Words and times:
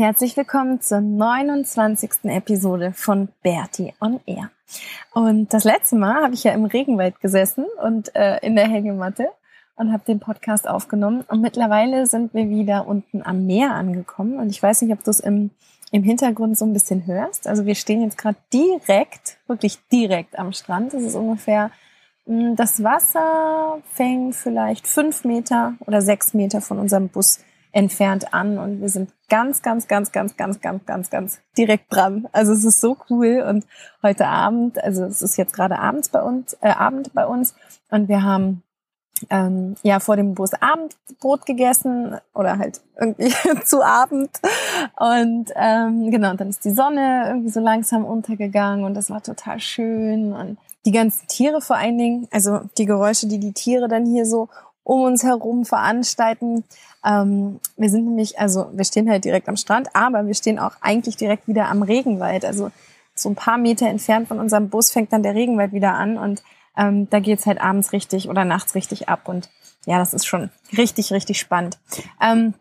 Herzlich 0.00 0.34
willkommen 0.34 0.80
zur 0.80 1.02
29. 1.02 2.24
Episode 2.24 2.94
von 2.94 3.28
Bertie 3.42 3.92
on 4.00 4.18
Air. 4.24 4.50
Und 5.12 5.52
das 5.52 5.64
letzte 5.64 5.96
Mal 5.96 6.22
habe 6.22 6.32
ich 6.32 6.42
ja 6.42 6.52
im 6.52 6.64
Regenwald 6.64 7.20
gesessen 7.20 7.66
und 7.84 8.16
äh, 8.16 8.38
in 8.38 8.56
der 8.56 8.66
Hängematte 8.66 9.28
und 9.76 9.92
habe 9.92 10.02
den 10.06 10.18
Podcast 10.18 10.66
aufgenommen. 10.66 11.26
Und 11.28 11.42
mittlerweile 11.42 12.06
sind 12.06 12.32
wir 12.32 12.48
wieder 12.48 12.86
unten 12.86 13.20
am 13.22 13.44
Meer 13.44 13.74
angekommen. 13.74 14.38
Und 14.38 14.48
ich 14.48 14.62
weiß 14.62 14.80
nicht, 14.80 14.94
ob 14.94 15.04
du 15.04 15.10
es 15.10 15.20
im, 15.20 15.50
im 15.92 16.02
Hintergrund 16.02 16.56
so 16.56 16.64
ein 16.64 16.72
bisschen 16.72 17.04
hörst. 17.04 17.46
Also 17.46 17.66
wir 17.66 17.74
stehen 17.74 18.00
jetzt 18.00 18.16
gerade 18.16 18.38
direkt, 18.54 19.36
wirklich 19.48 19.86
direkt 19.92 20.38
am 20.38 20.54
Strand. 20.54 20.94
Das 20.94 21.02
ist 21.02 21.14
ungefähr, 21.14 21.72
hm, 22.24 22.56
das 22.56 22.82
Wasser 22.82 23.82
fängt 23.92 24.34
vielleicht 24.34 24.88
fünf 24.88 25.24
Meter 25.24 25.74
oder 25.80 26.00
sechs 26.00 26.32
Meter 26.32 26.62
von 26.62 26.78
unserem 26.78 27.10
Bus 27.10 27.40
entfernt 27.72 28.34
an 28.34 28.58
und 28.58 28.80
wir 28.80 28.88
sind 28.88 29.10
ganz, 29.28 29.62
ganz, 29.62 29.86
ganz, 29.86 30.12
ganz, 30.12 30.36
ganz, 30.36 30.60
ganz, 30.60 30.86
ganz, 30.86 31.10
ganz 31.10 31.38
direkt 31.56 31.92
dran. 31.92 32.28
Also 32.32 32.52
es 32.52 32.64
ist 32.64 32.80
so 32.80 32.96
cool 33.08 33.44
und 33.48 33.64
heute 34.02 34.26
Abend, 34.26 34.82
also 34.82 35.04
es 35.04 35.22
ist 35.22 35.36
jetzt 35.36 35.52
gerade 35.52 35.78
abends 35.78 36.08
bei 36.08 36.22
uns, 36.22 36.56
äh, 36.60 36.70
Abend 36.70 37.14
bei 37.14 37.26
uns 37.26 37.54
und 37.90 38.08
wir 38.08 38.22
haben 38.22 38.62
ähm, 39.28 39.74
ja 39.82 40.00
vor 40.00 40.16
dem 40.16 40.34
Bus 40.34 40.52
Abendbrot 40.54 41.44
gegessen 41.46 42.16
oder 42.34 42.58
halt 42.58 42.80
irgendwie 42.98 43.32
zu 43.64 43.82
Abend 43.84 44.30
und 44.96 45.50
ähm, 45.54 46.10
genau 46.10 46.30
und 46.30 46.40
dann 46.40 46.48
ist 46.48 46.64
die 46.64 46.70
Sonne 46.70 47.26
irgendwie 47.28 47.50
so 47.50 47.60
langsam 47.60 48.04
untergegangen 48.04 48.84
und 48.84 48.94
das 48.94 49.10
war 49.10 49.22
total 49.22 49.60
schön 49.60 50.32
und 50.32 50.58
die 50.86 50.92
ganzen 50.92 51.26
Tiere 51.28 51.60
vor 51.60 51.76
allen 51.76 51.98
Dingen, 51.98 52.28
also 52.30 52.60
die 52.78 52.86
Geräusche, 52.86 53.28
die 53.28 53.38
die 53.38 53.52
Tiere 53.52 53.88
dann 53.88 54.06
hier 54.06 54.24
so 54.24 54.48
um 54.84 55.02
uns 55.02 55.22
herum 55.22 55.64
veranstalten. 55.64 56.64
Ähm, 57.04 57.60
wir 57.76 57.90
sind 57.90 58.06
nämlich, 58.06 58.38
also 58.38 58.70
wir 58.72 58.84
stehen 58.84 59.10
halt 59.10 59.24
direkt 59.24 59.48
am 59.48 59.56
Strand, 59.56 59.94
aber 59.94 60.26
wir 60.26 60.34
stehen 60.34 60.58
auch 60.58 60.72
eigentlich 60.80 61.16
direkt 61.16 61.48
wieder 61.48 61.68
am 61.68 61.82
Regenwald. 61.82 62.44
Also 62.44 62.70
so 63.14 63.28
ein 63.28 63.34
paar 63.34 63.58
Meter 63.58 63.88
entfernt 63.88 64.28
von 64.28 64.40
unserem 64.40 64.68
Bus 64.68 64.90
fängt 64.90 65.12
dann 65.12 65.22
der 65.22 65.34
Regenwald 65.34 65.72
wieder 65.72 65.94
an 65.94 66.18
und 66.18 66.42
ähm, 66.76 67.08
da 67.10 67.20
geht's 67.20 67.46
halt 67.46 67.60
abends 67.60 67.92
richtig 67.92 68.28
oder 68.28 68.44
nachts 68.44 68.74
richtig 68.74 69.08
ab. 69.08 69.28
Und 69.28 69.50
ja, 69.86 69.98
das 69.98 70.14
ist 70.14 70.26
schon 70.26 70.50
richtig, 70.76 71.12
richtig 71.12 71.38
spannend. 71.38 71.78
Ähm, 72.22 72.54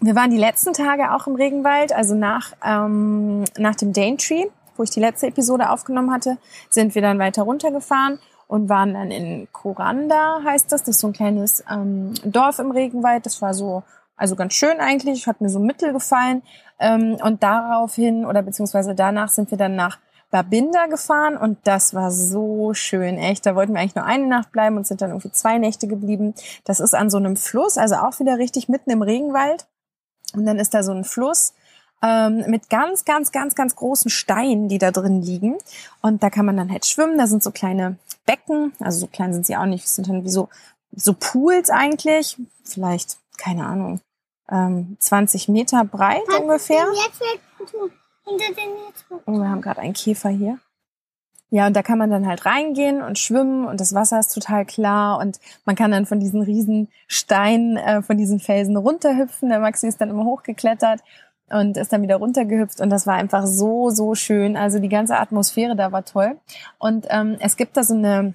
wir 0.00 0.14
waren 0.14 0.30
die 0.30 0.38
letzten 0.38 0.72
Tage 0.72 1.12
auch 1.12 1.26
im 1.26 1.34
Regenwald, 1.34 1.92
also 1.92 2.14
nach, 2.14 2.52
ähm, 2.64 3.44
nach 3.56 3.74
dem 3.76 3.92
Daintree, 3.92 4.46
wo 4.76 4.82
ich 4.82 4.90
die 4.90 5.00
letzte 5.00 5.28
Episode 5.28 5.70
aufgenommen 5.70 6.12
hatte, 6.12 6.38
sind 6.68 6.94
wir 6.94 7.02
dann 7.02 7.18
weiter 7.18 7.42
runtergefahren 7.42 8.18
und 8.48 8.68
waren 8.68 8.94
dann 8.94 9.10
in 9.10 9.48
Koranda, 9.52 10.40
heißt 10.44 10.70
das. 10.72 10.82
Das 10.82 10.96
ist 10.96 11.00
so 11.00 11.08
ein 11.08 11.12
kleines 11.12 11.64
ähm, 11.70 12.14
Dorf 12.24 12.58
im 12.58 12.70
Regenwald. 12.70 13.26
Das 13.26 13.42
war 13.42 13.54
so, 13.54 13.82
also 14.16 14.36
ganz 14.36 14.54
schön 14.54 14.78
eigentlich, 14.80 15.26
hat 15.26 15.40
mir 15.40 15.48
so 15.48 15.58
mittel 15.58 15.92
gefallen. 15.92 16.42
Ähm, 16.78 17.16
und 17.22 17.42
daraufhin 17.42 18.24
oder 18.24 18.42
beziehungsweise 18.42 18.94
danach 18.94 19.28
sind 19.28 19.50
wir 19.50 19.58
dann 19.58 19.76
nach 19.76 19.98
Babinda 20.30 20.86
gefahren 20.86 21.36
und 21.36 21.58
das 21.64 21.94
war 21.94 22.10
so 22.10 22.74
schön, 22.74 23.16
echt. 23.16 23.46
Da 23.46 23.54
wollten 23.54 23.74
wir 23.74 23.80
eigentlich 23.80 23.94
nur 23.94 24.04
eine 24.04 24.26
Nacht 24.26 24.52
bleiben 24.52 24.76
und 24.76 24.86
sind 24.86 25.00
dann 25.00 25.10
irgendwie 25.10 25.30
zwei 25.30 25.58
Nächte 25.58 25.86
geblieben. 25.86 26.34
Das 26.64 26.80
ist 26.80 26.94
an 26.94 27.10
so 27.10 27.16
einem 27.16 27.36
Fluss, 27.36 27.78
also 27.78 27.96
auch 27.96 28.18
wieder 28.18 28.36
richtig 28.36 28.68
mitten 28.68 28.90
im 28.90 29.02
Regenwald. 29.02 29.66
Und 30.34 30.44
dann 30.44 30.58
ist 30.58 30.74
da 30.74 30.82
so 30.82 30.92
ein 30.92 31.04
Fluss 31.04 31.54
ähm, 32.02 32.44
mit 32.48 32.68
ganz, 32.68 33.04
ganz, 33.04 33.32
ganz, 33.32 33.54
ganz 33.54 33.76
großen 33.76 34.10
Steinen, 34.10 34.68
die 34.68 34.78
da 34.78 34.90
drin 34.90 35.22
liegen. 35.22 35.56
Und 36.02 36.22
da 36.22 36.30
kann 36.30 36.44
man 36.44 36.56
dann 36.56 36.70
halt 36.70 36.86
schwimmen. 36.86 37.18
Da 37.18 37.26
sind 37.26 37.42
so 37.42 37.52
kleine 37.52 37.96
Becken, 38.26 38.72
also 38.80 39.00
so 39.00 39.06
klein 39.06 39.32
sind 39.32 39.46
sie 39.46 39.56
auch 39.56 39.66
nicht, 39.66 39.84
das 39.84 39.94
sind 39.94 40.08
dann 40.08 40.24
wie 40.24 40.28
so, 40.28 40.48
so 40.92 41.14
Pools 41.14 41.70
eigentlich, 41.70 42.36
vielleicht, 42.64 43.18
keine 43.38 43.66
Ahnung, 43.66 44.00
ähm, 44.50 44.96
20 44.98 45.48
Meter 45.48 45.84
breit 45.84 46.22
Was 46.26 46.40
ungefähr. 46.40 46.86
Oh, 49.26 49.32
wir 49.32 49.48
haben 49.48 49.62
gerade 49.62 49.80
einen 49.80 49.94
Käfer 49.94 50.30
hier. 50.30 50.58
Ja, 51.50 51.68
und 51.68 51.76
da 51.76 51.82
kann 51.82 51.98
man 51.98 52.10
dann 52.10 52.26
halt 52.26 52.44
reingehen 52.44 53.02
und 53.02 53.20
schwimmen 53.20 53.66
und 53.66 53.80
das 53.80 53.94
Wasser 53.94 54.18
ist 54.18 54.34
total 54.34 54.66
klar 54.66 55.18
und 55.20 55.38
man 55.64 55.76
kann 55.76 55.92
dann 55.92 56.04
von 56.04 56.18
diesen 56.18 56.42
riesen 56.42 56.88
Steinen, 57.06 57.76
äh, 57.76 58.02
von 58.02 58.18
diesen 58.18 58.40
Felsen 58.40 58.76
runterhüpfen. 58.76 59.48
Der 59.48 59.60
Maxi 59.60 59.86
ist 59.86 60.00
dann 60.00 60.10
immer 60.10 60.24
hochgeklettert 60.24 61.02
und 61.50 61.76
ist 61.76 61.92
dann 61.92 62.02
wieder 62.02 62.16
runtergehüpft 62.16 62.80
und 62.80 62.90
das 62.90 63.06
war 63.06 63.14
einfach 63.14 63.46
so, 63.46 63.90
so 63.90 64.14
schön. 64.14 64.56
Also 64.56 64.78
die 64.78 64.88
ganze 64.88 65.18
Atmosphäre 65.18 65.76
da 65.76 65.92
war 65.92 66.04
toll. 66.04 66.36
Und 66.78 67.06
ähm, 67.10 67.36
es 67.40 67.56
gibt 67.56 67.76
da 67.76 67.84
so 67.84 67.94
eine 67.94 68.34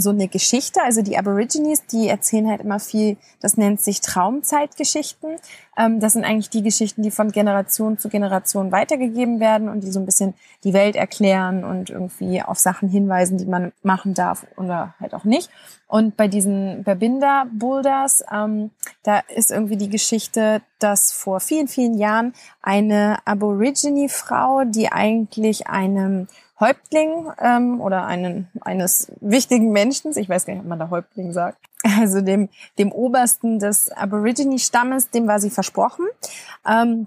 so 0.00 0.10
eine 0.10 0.28
Geschichte. 0.28 0.82
Also 0.82 1.02
die 1.02 1.18
Aborigines, 1.18 1.86
die 1.86 2.08
erzählen 2.08 2.48
halt 2.48 2.60
immer 2.60 2.80
viel, 2.80 3.16
das 3.40 3.56
nennt 3.56 3.80
sich 3.80 4.00
Traumzeitgeschichten. 4.00 5.36
Ähm, 5.76 6.00
das 6.00 6.14
sind 6.14 6.24
eigentlich 6.24 6.50
die 6.50 6.62
Geschichten, 6.62 7.02
die 7.02 7.10
von 7.10 7.30
Generation 7.32 7.98
zu 7.98 8.08
Generation 8.08 8.72
weitergegeben 8.72 9.40
werden 9.40 9.68
und 9.68 9.82
die 9.82 9.90
so 9.90 10.00
ein 10.00 10.06
bisschen 10.06 10.34
die 10.64 10.72
Welt 10.72 10.96
erklären 10.96 11.64
und 11.64 11.90
irgendwie 11.90 12.42
auf 12.42 12.58
Sachen 12.58 12.88
hinweisen, 12.88 13.38
die 13.38 13.46
man 13.46 13.72
machen 13.82 14.14
darf 14.14 14.46
oder 14.56 14.94
halt 15.00 15.14
auch 15.14 15.24
nicht. 15.24 15.50
Und 15.86 16.16
bei 16.18 16.28
diesen 16.28 16.84
Babinda 16.84 17.46
Boulders, 17.50 18.22
ähm, 18.30 18.70
da 19.02 19.20
ist 19.34 19.50
irgendwie 19.50 19.78
die 19.78 19.88
Geschichte, 19.88 20.60
dass 20.78 21.12
vor 21.12 21.40
vielen, 21.40 21.66
vielen 21.66 21.96
Jahren 21.96 22.34
eine 22.60 23.18
Aborigine-Frau, 23.24 24.64
die 24.64 24.92
eigentlich 24.92 25.66
einem 25.66 26.28
Häuptling 26.60 27.30
ähm, 27.40 27.80
oder 27.80 28.06
einen, 28.06 28.48
eines 28.60 29.12
wichtigen 29.20 29.70
Menschen, 29.70 30.16
ich 30.16 30.28
weiß 30.28 30.46
gar 30.46 30.54
nicht, 30.54 30.62
ob 30.62 30.68
man 30.68 30.78
da 30.78 30.90
Häuptling 30.90 31.32
sagt, 31.32 31.58
also 32.00 32.20
dem, 32.20 32.48
dem 32.78 32.92
Obersten 32.92 33.58
des 33.58 33.90
Aborigine-Stammes, 33.90 35.10
dem 35.10 35.28
war 35.28 35.40
sie 35.40 35.50
versprochen. 35.50 36.06
Ähm, 36.66 37.06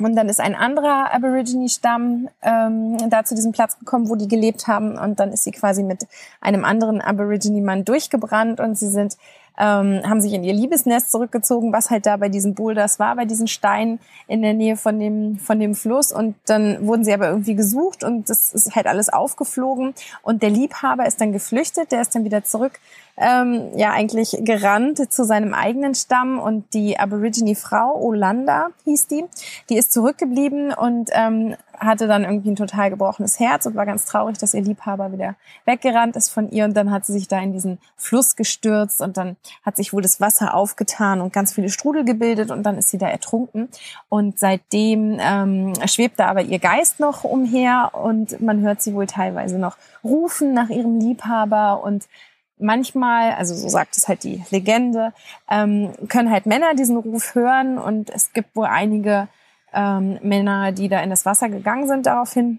und 0.00 0.14
dann 0.14 0.28
ist 0.28 0.40
ein 0.40 0.54
anderer 0.54 1.12
Aborigine-Stamm 1.12 2.28
ähm, 2.42 3.10
da 3.10 3.24
zu 3.24 3.34
diesem 3.34 3.50
Platz 3.50 3.78
gekommen, 3.78 4.08
wo 4.08 4.14
die 4.14 4.28
gelebt 4.28 4.68
haben. 4.68 4.96
Und 4.96 5.18
dann 5.18 5.32
ist 5.32 5.42
sie 5.42 5.50
quasi 5.50 5.82
mit 5.82 6.06
einem 6.40 6.64
anderen 6.64 7.00
Aborigine-Mann 7.00 7.84
durchgebrannt 7.84 8.60
und 8.60 8.78
sie 8.78 8.88
sind 8.88 9.16
ähm, 9.58 10.02
haben 10.04 10.20
sich 10.20 10.32
in 10.32 10.44
ihr 10.44 10.52
Liebesnest 10.52 11.10
zurückgezogen, 11.10 11.72
was 11.72 11.90
halt 11.90 12.06
da 12.06 12.16
bei 12.16 12.28
diesen 12.28 12.54
Boulders 12.54 12.98
war, 12.98 13.16
bei 13.16 13.24
diesen 13.24 13.48
Steinen 13.48 13.98
in 14.28 14.42
der 14.42 14.54
Nähe 14.54 14.76
von 14.76 14.98
dem, 14.98 15.38
von 15.38 15.58
dem 15.58 15.74
Fluss. 15.74 16.12
Und 16.12 16.36
dann 16.46 16.86
wurden 16.86 17.04
sie 17.04 17.12
aber 17.12 17.28
irgendwie 17.28 17.56
gesucht 17.56 18.04
und 18.04 18.30
das 18.30 18.54
ist 18.54 18.76
halt 18.76 18.86
alles 18.86 19.08
aufgeflogen. 19.08 19.94
Und 20.22 20.42
der 20.42 20.50
Liebhaber 20.50 21.06
ist 21.06 21.20
dann 21.20 21.32
geflüchtet, 21.32 21.90
der 21.90 22.00
ist 22.00 22.14
dann 22.14 22.24
wieder 22.24 22.44
zurück 22.44 22.78
ähm, 23.18 23.70
ja 23.76 23.90
eigentlich 23.90 24.36
gerannt 24.40 25.12
zu 25.12 25.24
seinem 25.24 25.54
eigenen 25.54 25.94
Stamm 25.94 26.38
und 26.38 26.72
die 26.74 26.98
Aborigine-Frau, 26.98 28.00
Olanda 28.00 28.68
hieß 28.84 29.08
die, 29.08 29.24
die 29.68 29.76
ist 29.76 29.92
zurückgeblieben 29.92 30.72
und 30.72 31.10
ähm, 31.12 31.56
hatte 31.80 32.08
dann 32.08 32.24
irgendwie 32.24 32.50
ein 32.50 32.56
total 32.56 32.90
gebrochenes 32.90 33.38
Herz 33.38 33.66
und 33.66 33.74
war 33.74 33.86
ganz 33.86 34.04
traurig, 34.04 34.38
dass 34.38 34.54
ihr 34.54 34.62
Liebhaber 34.62 35.12
wieder 35.12 35.36
weggerannt 35.64 36.16
ist 36.16 36.30
von 36.30 36.50
ihr. 36.50 36.64
Und 36.64 36.76
dann 36.76 36.90
hat 36.90 37.06
sie 37.06 37.12
sich 37.12 37.28
da 37.28 37.38
in 37.40 37.52
diesen 37.52 37.78
Fluss 37.96 38.36
gestürzt 38.36 39.00
und 39.00 39.16
dann 39.16 39.36
hat 39.64 39.76
sich 39.76 39.92
wohl 39.92 40.02
das 40.02 40.20
Wasser 40.20 40.54
aufgetan 40.54 41.20
und 41.20 41.32
ganz 41.32 41.52
viele 41.52 41.68
Strudel 41.68 42.04
gebildet 42.04 42.50
und 42.50 42.64
dann 42.64 42.78
ist 42.78 42.90
sie 42.90 42.98
da 42.98 43.08
ertrunken. 43.08 43.68
Und 44.08 44.38
seitdem 44.38 45.18
ähm, 45.20 45.74
schwebt 45.86 46.18
da 46.18 46.26
aber 46.26 46.42
ihr 46.42 46.58
Geist 46.58 47.00
noch 47.00 47.24
umher 47.24 47.90
und 47.92 48.40
man 48.40 48.60
hört 48.60 48.82
sie 48.82 48.94
wohl 48.94 49.06
teilweise 49.06 49.58
noch 49.58 49.76
rufen 50.02 50.54
nach 50.54 50.70
ihrem 50.70 51.00
Liebhaber 51.00 51.82
und 51.82 52.08
manchmal, 52.58 53.32
also 53.32 53.54
so 53.54 53.68
sagt 53.68 53.96
es 53.96 54.08
halt 54.08 54.24
die 54.24 54.44
Legende, 54.50 55.12
ähm, 55.50 55.92
können 56.08 56.30
halt 56.30 56.46
Männer 56.46 56.74
diesen 56.74 56.96
Ruf 56.96 57.34
hören 57.34 57.78
und 57.78 58.10
es 58.10 58.32
gibt 58.32 58.54
wohl 58.56 58.66
einige 58.66 59.28
ähm, 59.72 60.18
Männer, 60.22 60.72
die 60.72 60.88
da 60.88 61.00
in 61.00 61.10
das 61.10 61.26
Wasser 61.26 61.48
gegangen 61.48 61.86
sind 61.86 62.06
daraufhin 62.06 62.58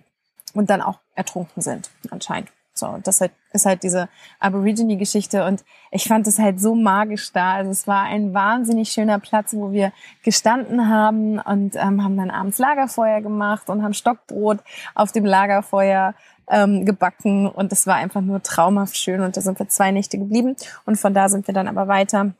und 0.53 0.69
dann 0.69 0.81
auch 0.81 0.99
ertrunken 1.15 1.61
sind 1.61 1.89
anscheinend. 2.09 2.49
So, 2.79 2.97
das 3.03 3.19
halt, 3.19 3.33
ist 3.51 3.65
halt 3.65 3.83
diese 3.83 4.07
Aborigine-Geschichte 4.39 5.45
und 5.45 5.65
ich 5.91 6.07
fand 6.07 6.25
es 6.27 6.39
halt 6.39 6.61
so 6.61 6.75
magisch 6.75 7.31
da. 7.33 7.55
Also 7.55 7.71
es 7.71 7.87
war 7.87 8.03
ein 8.03 8.33
wahnsinnig 8.33 8.89
schöner 8.89 9.19
Platz, 9.19 9.53
wo 9.53 9.73
wir 9.73 9.91
gestanden 10.23 10.87
haben 10.87 11.39
und 11.39 11.75
ähm, 11.75 12.03
haben 12.03 12.15
dann 12.15 12.31
abends 12.31 12.57
Lagerfeuer 12.57 13.21
gemacht 13.21 13.69
und 13.69 13.83
haben 13.83 13.93
Stockbrot 13.93 14.59
auf 14.95 15.11
dem 15.11 15.25
Lagerfeuer 15.25 16.13
ähm, 16.49 16.85
gebacken 16.85 17.47
und 17.47 17.71
es 17.71 17.87
war 17.87 17.95
einfach 17.95 18.21
nur 18.21 18.41
traumhaft 18.41 18.97
schön 18.97 19.21
und 19.21 19.37
da 19.37 19.41
sind 19.41 19.59
wir 19.59 19.69
zwei 19.69 19.91
Nächte 19.91 20.17
geblieben 20.17 20.55
und 20.85 20.97
von 20.97 21.13
da 21.13 21.29
sind 21.29 21.47
wir 21.47 21.53
dann 21.53 21.67
aber 21.67 21.87
weiter 21.87 22.31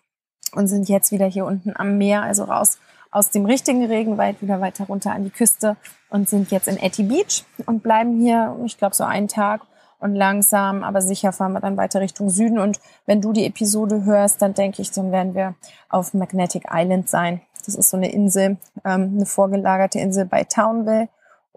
und 0.53 0.67
sind 0.67 0.89
jetzt 0.89 1.11
wieder 1.11 1.27
hier 1.27 1.45
unten 1.45 1.73
am 1.75 1.97
Meer, 1.97 2.23
also 2.23 2.45
raus 2.45 2.79
aus 3.11 3.31
dem 3.31 3.45
richtigen 3.45 3.85
Regenwald 3.85 4.41
wieder 4.41 4.61
weiter 4.61 4.85
runter 4.85 5.11
an 5.11 5.23
die 5.23 5.29
Küste 5.29 5.77
und 6.09 6.29
sind 6.29 6.51
jetzt 6.51 6.67
in 6.67 6.77
Etty 6.77 7.03
Beach 7.03 7.43
und 7.65 7.81
bleiben 7.81 8.19
hier, 8.19 8.55
ich 8.65 8.77
glaube, 8.77 8.95
so 8.95 9.03
einen 9.03 9.27
Tag 9.27 9.61
und 9.99 10.15
langsam, 10.15 10.83
aber 10.83 11.01
sicher 11.01 11.31
fahren 11.31 11.53
wir 11.53 11.59
dann 11.59 11.77
weiter 11.77 11.99
Richtung 11.99 12.29
Süden. 12.29 12.59
Und 12.59 12.79
wenn 13.05 13.21
du 13.21 13.33
die 13.33 13.45
Episode 13.45 14.05
hörst, 14.05 14.41
dann 14.41 14.53
denke 14.53 14.81
ich, 14.81 14.91
dann 14.91 15.11
werden 15.11 15.35
wir 15.35 15.55
auf 15.89 16.13
Magnetic 16.13 16.67
Island 16.71 17.09
sein. 17.09 17.41
Das 17.65 17.75
ist 17.75 17.89
so 17.89 17.97
eine 17.97 18.11
Insel, 18.11 18.57
ähm, 18.85 19.13
eine 19.15 19.25
vorgelagerte 19.25 19.99
Insel 19.99 20.25
bei 20.25 20.43
Townville. 20.43 21.09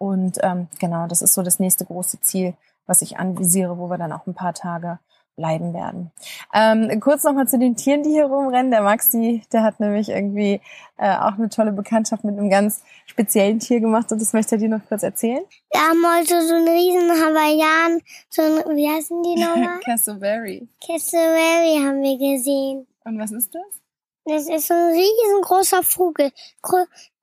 Und 0.03 0.39
ähm, 0.43 0.67
genau, 0.81 1.07
das 1.07 1.23
ist 1.23 1.33
so 1.33 1.43
das 1.43 1.61
nächste 1.61 1.85
große 1.85 2.21
Ziel, 2.21 2.55
was 2.87 3.03
ich 3.03 3.19
anvisiere, 3.19 3.79
wo 3.79 3.89
wir 3.89 3.99
dann 3.99 4.11
auch 4.11 4.27
ein 4.27 4.35
paar 4.35 4.53
Tage 4.53 4.99
bleiben 5.37 5.73
werden. 5.75 6.11
Ähm, 6.53 6.99
kurz 6.99 7.23
nochmal 7.23 7.47
zu 7.47 7.57
den 7.57 7.77
Tieren, 7.77 8.03
die 8.03 8.11
hier 8.11 8.25
rumrennen. 8.25 8.73
Der 8.73 8.83
Maxi, 8.83 9.45
der 9.53 9.63
hat 9.63 9.79
nämlich 9.79 10.09
irgendwie 10.09 10.61
äh, 10.99 11.17
auch 11.19 11.35
eine 11.35 11.51
tolle 11.51 11.71
Bekanntschaft 11.71 12.25
mit 12.25 12.37
einem 12.37 12.51
ganz 12.51 12.83
speziellen 13.07 13.61
Tier 13.61 13.79
gemacht 13.79 14.11
und 14.11 14.21
das 14.21 14.33
möchte 14.33 14.57
er 14.57 14.59
dir 14.59 14.71
noch 14.71 14.85
kurz 14.89 15.05
erzählen. 15.05 15.45
Wir 15.71 15.81
haben 15.81 16.05
heute 16.19 16.49
so 16.49 16.55
einen 16.57 16.67
riesen 16.67 17.11
Hawaiian, 17.11 18.01
so 18.29 18.43
ein, 18.43 18.77
wie 18.77 18.89
heißen 18.89 19.23
die 19.23 19.37
nochmal? 19.37 19.79
Cassowary. 19.85 20.67
Cassowary 20.85 21.79
haben 21.79 22.03
wir 22.03 22.19
gesehen. 22.19 22.89
Und 23.05 23.21
was 23.21 23.31
ist 23.31 23.55
das? 23.55 23.83
Das 24.25 24.49
ist 24.49 24.67
so 24.67 24.75
ein 24.75 24.95
riesengroßer 24.95 25.85
Vogel. 25.85 26.33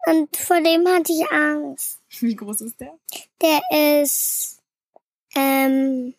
Und 0.10 0.36
vor 0.36 0.62
dem 0.62 0.88
hatte 0.88 1.14
ich 1.14 1.32
Angst. 1.32 2.00
Wie 2.20 2.36
groß 2.36 2.62
ist 2.62 2.80
der? 2.80 2.98
Der 3.42 4.02
ist 4.04 4.60
ähm, 5.36 6.14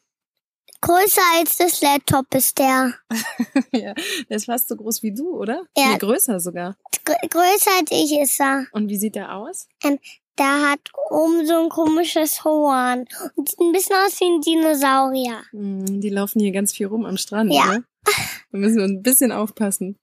Größer 0.82 1.20
als 1.36 1.58
das 1.58 1.82
Laptop 1.82 2.34
ist 2.34 2.58
der. 2.58 2.94
ja, 3.72 3.92
der 4.28 4.36
ist 4.36 4.46
fast 4.46 4.68
so 4.68 4.76
groß 4.76 5.02
wie 5.02 5.12
du, 5.12 5.36
oder? 5.36 5.66
Ja. 5.76 5.92
Nee, 5.92 5.98
größer 5.98 6.40
sogar. 6.40 6.76
Gr 7.04 7.16
größer 7.28 7.70
als 7.78 7.90
ich 7.90 8.18
ist 8.18 8.40
er. 8.40 8.66
Und 8.72 8.88
wie 8.88 8.96
sieht 8.96 9.14
der 9.14 9.36
aus? 9.36 9.68
Ähm, 9.84 9.98
der 10.38 10.70
hat 10.70 10.80
oben 11.10 11.46
so 11.46 11.62
ein 11.62 11.68
komisches 11.68 12.44
Horn. 12.44 13.04
Und 13.36 13.48
sieht 13.48 13.60
ein 13.60 13.72
bisschen 13.72 13.96
aus 13.96 14.18
wie 14.20 14.24
ein 14.24 14.40
Dinosaurier. 14.40 15.42
Mm, 15.52 16.00
die 16.00 16.08
laufen 16.08 16.40
hier 16.40 16.52
ganz 16.52 16.72
viel 16.72 16.86
rum 16.86 17.04
am 17.04 17.18
Strand, 17.18 17.52
ja. 17.52 17.66
ne? 17.66 17.84
Da 18.52 18.58
müssen 18.58 18.78
wir 18.78 18.84
ein 18.84 19.02
bisschen 19.02 19.32
aufpassen. 19.32 19.96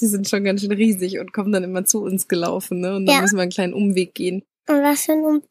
Die 0.00 0.06
sind 0.06 0.28
schon 0.28 0.44
ganz 0.44 0.62
schön 0.62 0.72
riesig 0.72 1.18
und 1.18 1.32
kommen 1.32 1.52
dann 1.52 1.64
immer 1.64 1.84
zu 1.84 2.02
uns 2.02 2.26
gelaufen, 2.28 2.80
ne? 2.80 2.96
Und 2.96 3.06
dann 3.06 3.16
Ja. 3.16 3.20
müssen 3.22 3.36
wir 3.36 3.42
einen 3.42 3.50
kleinen 3.50 3.74
Umweg 3.74 4.14
gehen. 4.14 4.42
Und 4.68 4.82
was 4.82 5.04
für 5.04 5.12
ein 5.12 5.24
um 5.24 5.42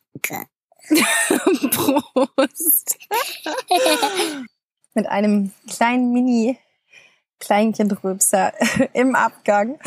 Prost. 1.69 2.98
Mit 4.96 5.07
einem 5.07 5.51
kleinen 5.69 6.12
Mini 6.13 6.57
Kleinkindröpser 7.39 8.53
im 8.94 9.15
Abgang. 9.15 9.80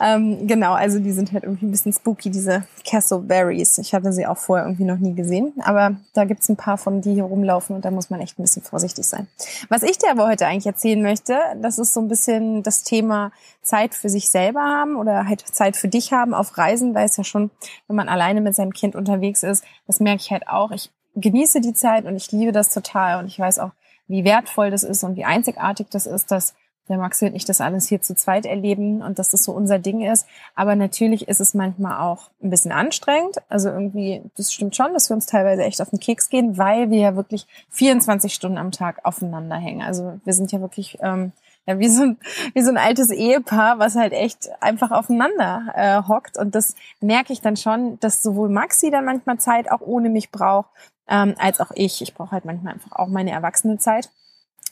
Ähm, 0.00 0.46
genau, 0.46 0.72
also 0.72 0.98
die 0.98 1.12
sind 1.12 1.32
halt 1.32 1.44
irgendwie 1.44 1.66
ein 1.66 1.70
bisschen 1.70 1.92
spooky, 1.92 2.30
diese 2.30 2.64
Cassoberries. 2.86 3.78
Ich 3.78 3.94
hatte 3.94 4.12
sie 4.12 4.26
auch 4.26 4.36
vorher 4.36 4.66
irgendwie 4.66 4.84
noch 4.84 4.98
nie 4.98 5.14
gesehen, 5.14 5.54
aber 5.64 5.96
da 6.14 6.24
gibt's 6.24 6.48
ein 6.48 6.56
paar 6.56 6.78
von, 6.78 7.00
die 7.00 7.14
hier 7.14 7.24
rumlaufen 7.24 7.76
und 7.76 7.84
da 7.84 7.90
muss 7.90 8.10
man 8.10 8.20
echt 8.20 8.38
ein 8.38 8.42
bisschen 8.42 8.62
vorsichtig 8.62 9.06
sein. 9.06 9.26
Was 9.68 9.82
ich 9.82 9.98
dir 9.98 10.10
aber 10.10 10.26
heute 10.26 10.46
eigentlich 10.46 10.66
erzählen 10.66 11.02
möchte, 11.02 11.38
das 11.60 11.78
ist 11.78 11.94
so 11.94 12.00
ein 12.00 12.08
bisschen 12.08 12.62
das 12.62 12.84
Thema 12.84 13.32
Zeit 13.62 13.94
für 13.94 14.08
sich 14.08 14.30
selber 14.30 14.60
haben 14.60 14.96
oder 14.96 15.26
halt 15.26 15.40
Zeit 15.40 15.76
für 15.76 15.88
dich 15.88 16.12
haben 16.12 16.34
auf 16.34 16.58
Reisen, 16.58 16.94
weil 16.94 17.06
es 17.06 17.16
ja 17.16 17.24
schon, 17.24 17.50
wenn 17.86 17.96
man 17.96 18.08
alleine 18.08 18.40
mit 18.40 18.54
seinem 18.54 18.72
Kind 18.72 18.94
unterwegs 18.94 19.42
ist, 19.42 19.64
das 19.86 20.00
merke 20.00 20.20
ich 20.20 20.30
halt 20.30 20.48
auch. 20.48 20.70
Ich 20.72 20.90
genieße 21.16 21.60
die 21.60 21.74
Zeit 21.74 22.04
und 22.04 22.16
ich 22.16 22.30
liebe 22.32 22.52
das 22.52 22.72
total 22.72 23.18
und 23.18 23.26
ich 23.26 23.38
weiß 23.38 23.58
auch, 23.58 23.70
wie 24.06 24.24
wertvoll 24.24 24.70
das 24.70 24.84
ist 24.84 25.04
und 25.04 25.16
wie 25.16 25.24
einzigartig 25.24 25.88
das 25.90 26.06
ist, 26.06 26.30
dass 26.30 26.54
der 26.88 26.98
Maxi 26.98 27.26
und 27.26 27.34
ich 27.34 27.44
das 27.44 27.60
alles 27.60 27.88
hier 27.88 28.00
zu 28.00 28.14
zweit 28.14 28.46
erleben 28.46 29.02
und 29.02 29.18
dass 29.18 29.30
das 29.30 29.44
so 29.44 29.52
unser 29.52 29.78
Ding 29.78 30.00
ist. 30.00 30.26
Aber 30.54 30.76
natürlich 30.76 31.28
ist 31.28 31.40
es 31.40 31.54
manchmal 31.54 32.00
auch 32.00 32.30
ein 32.42 32.50
bisschen 32.50 32.72
anstrengend. 32.72 33.36
Also 33.48 33.68
irgendwie, 33.68 34.22
das 34.36 34.52
stimmt 34.52 34.76
schon, 34.76 34.92
dass 34.92 35.10
wir 35.10 35.14
uns 35.14 35.26
teilweise 35.26 35.62
echt 35.62 35.80
auf 35.80 35.90
den 35.90 36.00
Keks 36.00 36.30
gehen, 36.30 36.58
weil 36.58 36.90
wir 36.90 36.98
ja 36.98 37.16
wirklich 37.16 37.46
24 37.70 38.32
Stunden 38.32 38.58
am 38.58 38.72
Tag 38.72 39.00
aufeinander 39.04 39.56
hängen. 39.56 39.82
Also 39.82 40.20
wir 40.24 40.32
sind 40.32 40.52
ja 40.52 40.60
wirklich 40.60 40.98
ähm, 41.00 41.32
ja, 41.68 41.78
wie 41.78 41.88
so 41.88 42.02
ein 42.02 42.16
wie 42.54 42.62
so 42.62 42.70
ein 42.70 42.78
altes 42.78 43.10
Ehepaar, 43.10 43.78
was 43.78 43.94
halt 43.94 44.12
echt 44.12 44.48
einfach 44.60 44.90
aufeinander 44.90 45.72
äh, 45.74 46.08
hockt. 46.08 46.38
Und 46.38 46.54
das 46.54 46.74
merke 47.00 47.32
ich 47.32 47.40
dann 47.40 47.56
schon, 47.56 48.00
dass 48.00 48.22
sowohl 48.22 48.48
Maxi 48.48 48.90
dann 48.90 49.04
manchmal 49.04 49.38
Zeit 49.38 49.70
auch 49.70 49.82
ohne 49.82 50.08
mich 50.08 50.30
braucht, 50.30 50.70
ähm, 51.08 51.34
als 51.38 51.60
auch 51.60 51.70
ich. 51.74 52.00
Ich 52.02 52.14
brauche 52.14 52.32
halt 52.32 52.44
manchmal 52.44 52.74
einfach 52.74 52.92
auch 52.92 53.08
meine 53.08 53.30
erwachsene 53.30 53.78
Zeit. 53.78 54.10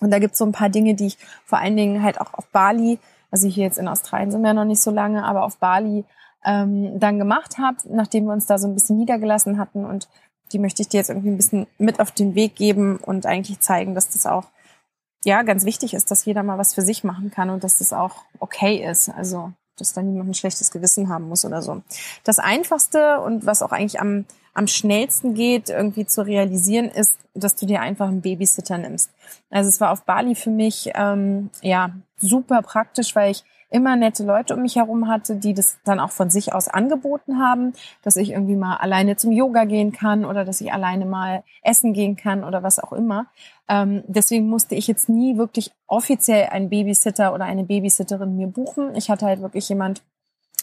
Und 0.01 0.11
da 0.11 0.19
gibt's 0.19 0.39
so 0.39 0.45
ein 0.45 0.53
paar 0.53 0.69
Dinge, 0.69 0.95
die 0.95 1.07
ich 1.07 1.19
vor 1.45 1.59
allen 1.59 1.77
Dingen 1.77 2.03
halt 2.03 2.21
auch 2.21 2.35
auf 2.35 2.47
Bali, 2.49 2.99
also 3.31 3.49
hier 3.49 3.65
jetzt 3.65 3.79
in 3.79 3.89
Australien 3.89 4.31
sind 4.31 4.43
wir 4.43 4.49
ja 4.49 4.55
noch 4.55 4.65
nicht 4.65 4.81
so 4.81 4.91
lange, 4.91 5.25
aber 5.25 5.45
auf 5.45 5.59
Bali 5.59 6.05
ähm, 6.45 6.99
dann 7.01 7.19
gemacht 7.19 7.59
habe, 7.59 7.79
nachdem 7.89 8.27
wir 8.27 8.33
uns 8.33 8.47
da 8.47 8.59
so 8.59 8.69
ein 8.69 8.75
bisschen 8.75 8.97
niedergelassen 8.97 9.59
hatten. 9.59 9.85
Und 9.85 10.09
die 10.53 10.59
möchte 10.59 10.83
ich 10.83 10.89
dir 10.89 10.99
jetzt 10.99 11.11
irgendwie 11.11 11.31
ein 11.31 11.37
bisschen 11.37 11.67
mit 11.79 12.01
auf 12.01 12.13
den 12.13 12.35
Weg 12.35 12.55
geben 12.55 12.99
und 12.99 13.27
eigentlich 13.27 13.61
zeigen, 13.61 13.95
dass 13.95 14.11
das 14.11 14.27
auch 14.27 14.45
ja 15.25 15.43
ganz 15.43 15.65
wichtig 15.65 15.93
ist, 15.93 16.11
dass 16.11 16.25
jeder 16.25 16.43
mal 16.43 16.59
was 16.59 16.75
für 16.75 16.83
sich 16.83 17.03
machen 17.03 17.31
kann 17.31 17.51
und 17.51 17.65
dass 17.65 17.79
das 17.79 17.93
auch 17.93 18.25
okay 18.39 18.89
ist. 18.89 19.09
Also 19.09 19.53
dass 19.79 19.93
da 19.93 20.03
niemand 20.03 20.31
ein 20.31 20.35
schlechtes 20.35 20.71
Gewissen 20.71 21.09
haben 21.09 21.29
muss 21.29 21.45
oder 21.45 21.63
so. 21.63 21.83
Das 22.25 22.39
Einfachste 22.39 23.21
und 23.21 23.45
was 23.45 23.63
auch 23.63 23.73
eigentlich 23.73 24.01
am, 24.01 24.25
am 24.57 24.67
schnellsten 24.67 25.35
geht, 25.35 25.69
irgendwie 25.69 26.07
zu 26.07 26.25
realisieren, 26.25 26.87
ist, 26.87 27.19
dass 27.35 27.57
du 27.57 27.67
dir 27.67 27.81
einfach 27.83 28.09
einen 28.09 28.23
Babysitter 28.23 28.79
nimmst. 28.79 29.11
Also 29.51 29.69
es 29.69 29.81
war 29.81 29.93
auf 29.93 30.05
Bali 30.05 30.35
für 30.35 30.51
mich 30.51 30.91
ähm, 30.95 31.51
ja 31.61 31.91
super 32.17 32.63
praktisch, 32.63 33.15
weil 33.15 33.33
ich 33.33 33.45
immer 33.69 33.97
nette 33.97 34.25
Leute 34.25 34.55
um 34.55 34.63
mich 34.63 34.77
herum 34.77 35.09
hatte, 35.09 35.37
die 35.37 35.53
das 35.53 35.79
dann 35.85 36.01
auch 36.01 36.11
von 36.11 36.31
sich 36.31 36.55
aus 36.55 36.69
angeboten 36.69 37.39
haben, 37.39 37.75
dass 38.03 38.17
ich 38.17 38.31
irgendwie 38.31 38.57
mal 38.57 38.77
alleine 38.77 39.17
zum 39.17 39.33
Yoga 39.33 39.65
gehen 39.65 39.93
kann 39.93 40.25
oder 40.25 40.47
dass 40.47 40.63
ich 40.63 40.73
alleine 40.73 41.05
mal 41.05 41.43
essen 41.63 41.93
gehen 41.93 42.17
kann 42.17 42.43
oder 42.43 42.63
was 42.63 42.79
auch 42.79 42.93
immer. 42.93 43.27
Ähm, 43.69 44.05
deswegen 44.07 44.49
musste 44.49 44.75
ich 44.75 44.87
jetzt 44.87 45.11
nie 45.11 45.37
wirklich 45.37 45.73
offiziell 45.87 46.47
einen 46.47 46.71
Babysitter 46.71 47.35
oder 47.35 47.45
eine 47.45 47.65
Babysitterin 47.65 48.37
mir 48.37 48.47
buchen. 48.47 48.95
Ich 48.95 49.11
hatte 49.11 49.27
halt 49.27 49.43
wirklich 49.43 49.69
jemand 49.69 50.03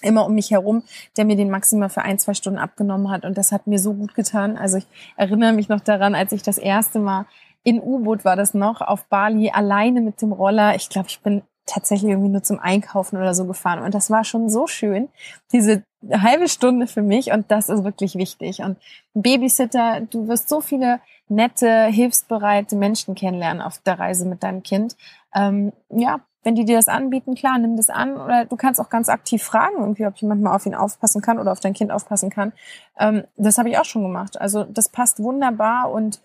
immer 0.04 0.26
um 0.26 0.36
mich 0.36 0.52
herum, 0.52 0.84
der 1.18 1.26
mir 1.26 1.36
den 1.36 1.50
maximal 1.50 1.90
für 1.90 2.02
ein, 2.02 2.20
zwei 2.20 2.34
Stunden 2.34 2.60
abgenommen 2.60 3.10
hat. 3.10 3.26
Und 3.26 3.38
das 3.38 3.52
hat 3.52 3.68
mir 3.68 3.80
so 3.80 3.94
gut 3.94 4.16
getan. 4.16 4.58
Also 4.58 4.78
ich 4.78 4.88
erinnere 5.16 5.54
mich 5.54 5.70
noch 5.70 5.80
daran, 5.80 6.16
als 6.16 6.32
ich 6.32 6.44
das 6.44 6.58
erste 6.58 7.00
Mal 7.00 7.26
in 7.64 7.82
U-Boot 7.82 8.26
war 8.26 8.36
das 8.36 8.54
noch, 8.54 8.82
auf 8.82 9.06
Bali, 9.06 9.50
alleine 9.50 10.02
mit 10.02 10.22
dem 10.22 10.34
Roller. 10.34 10.76
Ich 10.76 10.90
glaube, 10.90 11.08
ich 11.08 11.22
bin 11.22 11.44
tatsächlich 11.66 12.12
irgendwie 12.12 12.30
nur 12.30 12.44
zum 12.44 12.60
Einkaufen 12.60 13.18
oder 13.18 13.34
so 13.34 13.46
gefahren. 13.46 13.82
Und 13.84 13.94
das 13.94 14.10
war 14.10 14.26
schon 14.26 14.50
so 14.50 14.68
schön, 14.68 15.08
diese 15.54 15.84
halbe 16.12 16.50
Stunde 16.50 16.88
für 16.88 17.02
mich. 17.02 17.32
Und 17.32 17.52
das 17.52 17.70
ist 17.70 17.84
wirklich 17.84 18.16
wichtig. 18.16 18.60
Und 18.60 18.78
Babysitter, 19.14 20.02
du 20.02 20.28
wirst 20.28 20.50
so 20.50 20.60
viele 20.60 21.00
nette, 21.30 21.86
hilfsbereite 21.86 22.76
Menschen 22.76 23.16
kennenlernen 23.16 23.62
auf 23.62 23.80
der 23.80 23.98
Reise 23.98 24.26
mit 24.26 24.44
deinem 24.44 24.64
Kind. 24.64 24.98
Ähm, 25.34 25.72
ja, 25.90 26.20
wenn 26.44 26.56
die 26.56 26.66
dir 26.66 26.76
das 26.76 26.88
anbieten, 26.88 27.36
klar, 27.36 27.58
nimm 27.58 27.78
das 27.78 27.90
an. 27.90 28.18
Oder 28.18 28.46
du 28.46 28.56
kannst 28.56 28.80
auch 28.80 28.90
ganz 28.90 29.10
aktiv 29.10 29.42
fragen, 29.44 29.78
irgendwie, 29.80 30.06
ob 30.06 30.16
jemand 30.18 30.42
mal 30.42 30.56
auf 30.56 30.66
ihn 30.66 30.76
aufpassen 30.76 31.22
kann 31.22 31.40
oder 31.40 31.52
auf 31.52 31.60
dein 31.60 31.74
Kind 31.74 31.92
aufpassen 31.92 32.30
kann. 32.30 32.54
Ähm, 33.00 33.24
das 33.38 33.58
habe 33.58 33.70
ich 33.70 33.78
auch 33.78 33.86
schon 33.86 34.04
gemacht. 34.04 34.40
Also 34.40 34.64
das 34.64 34.90
passt 34.90 35.20
wunderbar 35.20 35.92
und 35.92 36.22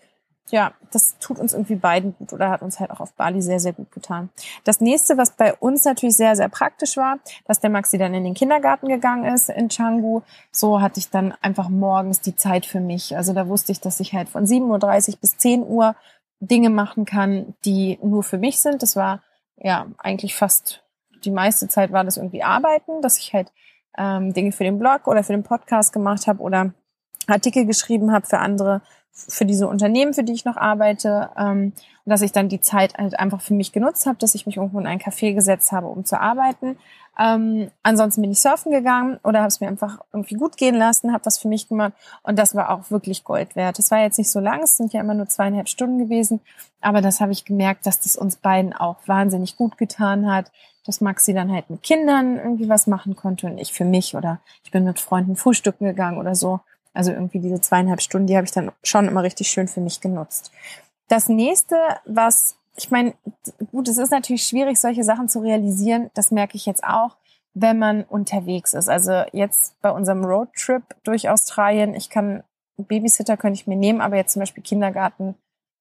ja, 0.51 0.73
das 0.91 1.17
tut 1.19 1.39
uns 1.39 1.53
irgendwie 1.53 1.75
beiden 1.75 2.15
gut 2.17 2.33
oder 2.33 2.49
hat 2.49 2.61
uns 2.61 2.79
halt 2.79 2.91
auch 2.91 2.99
auf 2.99 3.13
Bali 3.13 3.41
sehr, 3.41 3.59
sehr 3.59 3.73
gut 3.73 3.91
getan. 3.91 4.29
Das 4.63 4.81
nächste, 4.81 5.17
was 5.17 5.31
bei 5.31 5.53
uns 5.53 5.85
natürlich 5.85 6.15
sehr, 6.15 6.35
sehr 6.35 6.49
praktisch 6.49 6.97
war, 6.97 7.19
dass 7.45 7.59
der 7.59 7.69
Maxi 7.69 7.97
dann 7.97 8.13
in 8.13 8.23
den 8.23 8.33
Kindergarten 8.33 8.87
gegangen 8.87 9.25
ist 9.25 9.49
in 9.49 9.67
Canggu. 9.67 10.21
So 10.51 10.81
hatte 10.81 10.99
ich 10.99 11.09
dann 11.09 11.33
einfach 11.41 11.69
morgens 11.69 12.21
die 12.21 12.35
Zeit 12.35 12.65
für 12.65 12.79
mich. 12.79 13.15
Also 13.15 13.33
da 13.33 13.47
wusste 13.47 13.71
ich, 13.71 13.79
dass 13.79 13.99
ich 13.99 14.13
halt 14.13 14.29
von 14.29 14.45
7.30 14.45 15.09
Uhr 15.13 15.17
bis 15.21 15.37
10 15.37 15.63
Uhr 15.63 15.95
Dinge 16.39 16.69
machen 16.69 17.05
kann, 17.05 17.53
die 17.65 17.99
nur 18.01 18.23
für 18.23 18.37
mich 18.37 18.59
sind. 18.59 18.81
Das 18.81 18.95
war 18.95 19.21
ja 19.61 19.87
eigentlich 19.97 20.35
fast 20.35 20.83
die 21.23 21.31
meiste 21.31 21.67
Zeit 21.67 21.91
war 21.91 22.03
das 22.03 22.17
irgendwie 22.17 22.43
arbeiten, 22.43 23.01
dass 23.01 23.17
ich 23.17 23.33
halt 23.33 23.51
ähm, 23.97 24.33
Dinge 24.33 24.51
für 24.51 24.63
den 24.63 24.79
Blog 24.79 25.07
oder 25.07 25.23
für 25.23 25.33
den 25.33 25.43
Podcast 25.43 25.91
gemacht 25.91 26.27
habe 26.27 26.41
oder 26.41 26.73
Artikel 27.29 27.65
geschrieben 27.65 28.11
habe 28.11 28.25
für 28.25 28.39
andere 28.39 28.81
für 29.27 29.45
diese 29.45 29.67
Unternehmen, 29.67 30.13
für 30.13 30.23
die 30.23 30.33
ich 30.33 30.45
noch 30.45 30.57
arbeite, 30.57 31.29
ähm, 31.37 31.73
dass 32.05 32.21
ich 32.21 32.31
dann 32.31 32.49
die 32.49 32.61
Zeit 32.61 32.97
halt 32.97 33.19
einfach 33.19 33.41
für 33.41 33.53
mich 33.53 33.71
genutzt 33.71 34.05
habe, 34.05 34.17
dass 34.17 34.33
ich 34.33 34.45
mich 34.45 34.57
irgendwo 34.57 34.79
in 34.79 34.87
ein 34.87 34.99
Café 34.99 35.33
gesetzt 35.33 35.71
habe, 35.71 35.87
um 35.87 36.05
zu 36.05 36.19
arbeiten. 36.19 36.77
Ähm, 37.19 37.69
ansonsten 37.83 38.21
bin 38.21 38.31
ich 38.31 38.39
surfen 38.39 38.71
gegangen 38.71 39.19
oder 39.23 39.39
habe 39.39 39.49
es 39.49 39.59
mir 39.59 39.67
einfach 39.67 39.99
irgendwie 40.13 40.35
gut 40.35 40.55
gehen 40.55 40.75
lassen, 40.75 41.11
habe 41.11 41.25
was 41.25 41.37
für 41.37 41.49
mich 41.49 41.67
gemacht 41.67 41.93
und 42.23 42.39
das 42.39 42.55
war 42.55 42.69
auch 42.69 42.89
wirklich 42.91 43.25
Gold 43.25 43.55
wert. 43.55 43.77
Das 43.77 43.91
war 43.91 43.99
jetzt 43.99 44.17
nicht 44.17 44.31
so 44.31 44.39
lang, 44.39 44.63
es 44.63 44.77
sind 44.77 44.93
ja 44.93 45.01
immer 45.01 45.13
nur 45.13 45.27
zweieinhalb 45.27 45.67
Stunden 45.67 45.99
gewesen, 45.99 46.39
aber 46.79 47.01
das 47.01 47.19
habe 47.19 47.33
ich 47.33 47.43
gemerkt, 47.43 47.85
dass 47.85 47.99
das 47.99 48.15
uns 48.15 48.37
beiden 48.37 48.73
auch 48.73 48.97
wahnsinnig 49.05 49.57
gut 49.57 49.77
getan 49.77 50.31
hat, 50.31 50.49
dass 50.85 51.01
Maxi 51.01 51.33
dann 51.33 51.51
halt 51.51 51.69
mit 51.69 51.83
Kindern 51.83 52.37
irgendwie 52.37 52.69
was 52.69 52.87
machen 52.87 53.17
konnte 53.17 53.47
und 53.47 53.57
ich 53.57 53.73
für 53.73 53.85
mich 53.85 54.15
oder 54.15 54.39
ich 54.63 54.71
bin 54.71 54.85
mit 54.85 54.99
Freunden 54.99 55.35
frühstücken 55.35 55.85
gegangen 55.85 56.17
oder 56.17 56.35
so. 56.35 56.61
Also 56.99 57.13
irgendwie 57.13 57.39
diese 57.39 57.61
zweieinhalb 57.61 58.01
Stunden, 58.01 58.27
die 58.27 58.35
habe 58.35 58.43
ich 58.43 58.51
dann 58.51 58.73
schon 58.83 59.07
immer 59.07 59.23
richtig 59.23 59.47
schön 59.47 59.69
für 59.69 59.79
mich 59.79 60.01
genutzt. 60.01 60.51
Das 61.07 61.29
nächste, 61.29 61.77
was 62.03 62.57
ich 62.75 62.91
meine, 62.91 63.13
gut, 63.71 63.87
es 63.87 63.97
ist 63.97 64.11
natürlich 64.11 64.43
schwierig, 64.43 64.77
solche 64.77 65.05
Sachen 65.05 65.29
zu 65.29 65.39
realisieren. 65.39 66.11
Das 66.13 66.29
merke 66.29 66.57
ich 66.57 66.65
jetzt 66.65 66.83
auch, 66.83 67.15
wenn 67.53 67.79
man 67.79 68.03
unterwegs 68.03 68.73
ist. 68.73 68.89
Also 68.89 69.23
jetzt 69.31 69.79
bei 69.81 69.91
unserem 69.91 70.25
Roadtrip 70.25 70.83
durch 71.05 71.29
Australien, 71.29 71.95
ich 71.95 72.09
kann 72.09 72.43
Babysitter 72.75 73.37
könnte 73.37 73.61
ich 73.61 73.65
mir 73.65 73.77
nehmen, 73.77 74.01
aber 74.01 74.17
jetzt 74.17 74.33
zum 74.33 74.41
Beispiel 74.41 74.61
Kindergarten 74.61 75.35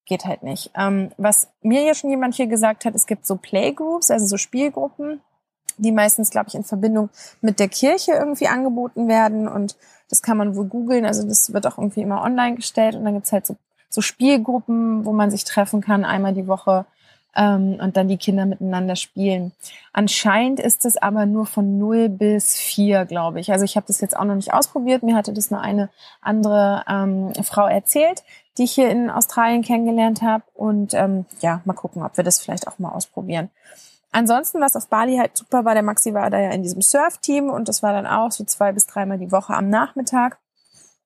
geht 0.07 0.25
halt 0.25 0.45
nicht. 0.45 0.71
Ähm, 0.77 1.11
was 1.17 1.49
mir 1.63 1.83
ja 1.83 1.95
schon 1.95 2.11
jemand 2.11 2.37
hier 2.37 2.47
gesagt 2.47 2.85
hat, 2.85 2.95
es 2.95 3.07
gibt 3.07 3.27
so 3.27 3.35
Playgroups, 3.35 4.13
also 4.13 4.25
so 4.25 4.37
Spielgruppen, 4.37 5.21
die 5.79 5.91
meistens, 5.91 6.31
glaube 6.31 6.47
ich, 6.47 6.55
in 6.55 6.63
Verbindung 6.63 7.11
mit 7.41 7.59
der 7.59 7.69
Kirche 7.69 8.13
irgendwie 8.13 8.47
angeboten 8.47 9.09
werden 9.09 9.49
und 9.49 9.77
das 10.09 10.23
kann 10.23 10.37
man 10.37 10.57
wohl 10.57 10.67
googeln. 10.67 11.05
Also 11.05 11.27
das 11.27 11.53
wird 11.53 11.67
auch 11.67 11.79
irgendwie 11.79 12.03
immer 12.03 12.23
online 12.23 12.57
gestellt 12.57 12.95
und 12.95 13.05
dann 13.05 13.15
gibt's 13.15 13.33
halt 13.33 13.47
so 13.47 13.57
so 13.89 14.01
Spielgruppen, 14.01 15.05
wo 15.05 15.13
man 15.13 15.31
sich 15.31 15.45
treffen 15.45 15.81
kann, 15.81 16.05
einmal 16.05 16.35
die 16.35 16.47
Woche 16.47 16.85
ähm, 17.35 17.79
und 17.81 17.97
dann 17.97 18.09
die 18.09 18.17
Kinder 18.17 18.47
miteinander 18.47 18.97
spielen. 18.97 19.53
Anscheinend 19.93 20.61
ist 20.61 20.85
es 20.85 20.97
aber 20.97 21.27
nur 21.27 21.47
von 21.47 21.79
0 21.79 22.09
bis 22.09 22.57
4, 22.57 23.07
glaube 23.07 23.41
ich. 23.41 23.53
Also 23.53 23.65
ich 23.65 23.77
habe 23.77 23.87
das 23.87 24.01
jetzt 24.01 24.17
auch 24.17 24.25
noch 24.25 24.35
nicht 24.35 24.53
ausprobiert. 24.53 25.03
Mir 25.03 25.17
hatte 25.17 25.33
das 25.33 25.51
nur 25.51 25.61
eine 25.61 25.89
andere 26.21 26.85
ähm, 26.89 27.33
Frau 27.43 27.67
erzählt, 27.67 28.23
die 28.59 28.65
ich 28.65 28.73
hier 28.73 28.91
in 28.91 29.11
Australien 29.11 29.63
kennengelernt 29.63 30.23
habe. 30.23 30.45
Und 30.55 30.95
ähm, 30.95 31.25
ja, 31.41 31.63
mal 31.65 31.75
gucken, 31.75 32.03
ob 32.03 32.17
wir 32.17 32.25
das 32.25 32.41
vielleicht 32.41 32.69
auch 32.69 32.79
mal 32.79 32.91
ausprobieren. 32.91 33.51
Ansonsten, 34.19 34.61
was 34.61 34.75
auf 34.75 34.89
Bali 34.89 35.17
halt 35.17 35.37
super 35.37 35.65
war, 35.65 35.75
der 35.75 35.85
Maxi 35.85 36.13
war 36.13 36.29
da 36.29 36.41
ja 36.41 36.51
in 36.51 36.65
diesem 36.65 36.83
Surf-Team 36.83 37.51
und 37.51 37.69
das 37.69 37.85
war 37.85 37.93
dann 37.93 38.05
auch 38.05 38.33
so 38.33 38.43
zwei 38.43 38.73
bis 38.73 38.85
dreimal 38.85 39.17
die 39.17 39.31
Woche 39.31 39.55
am 39.55 39.71
Nachmittag. 39.71 40.39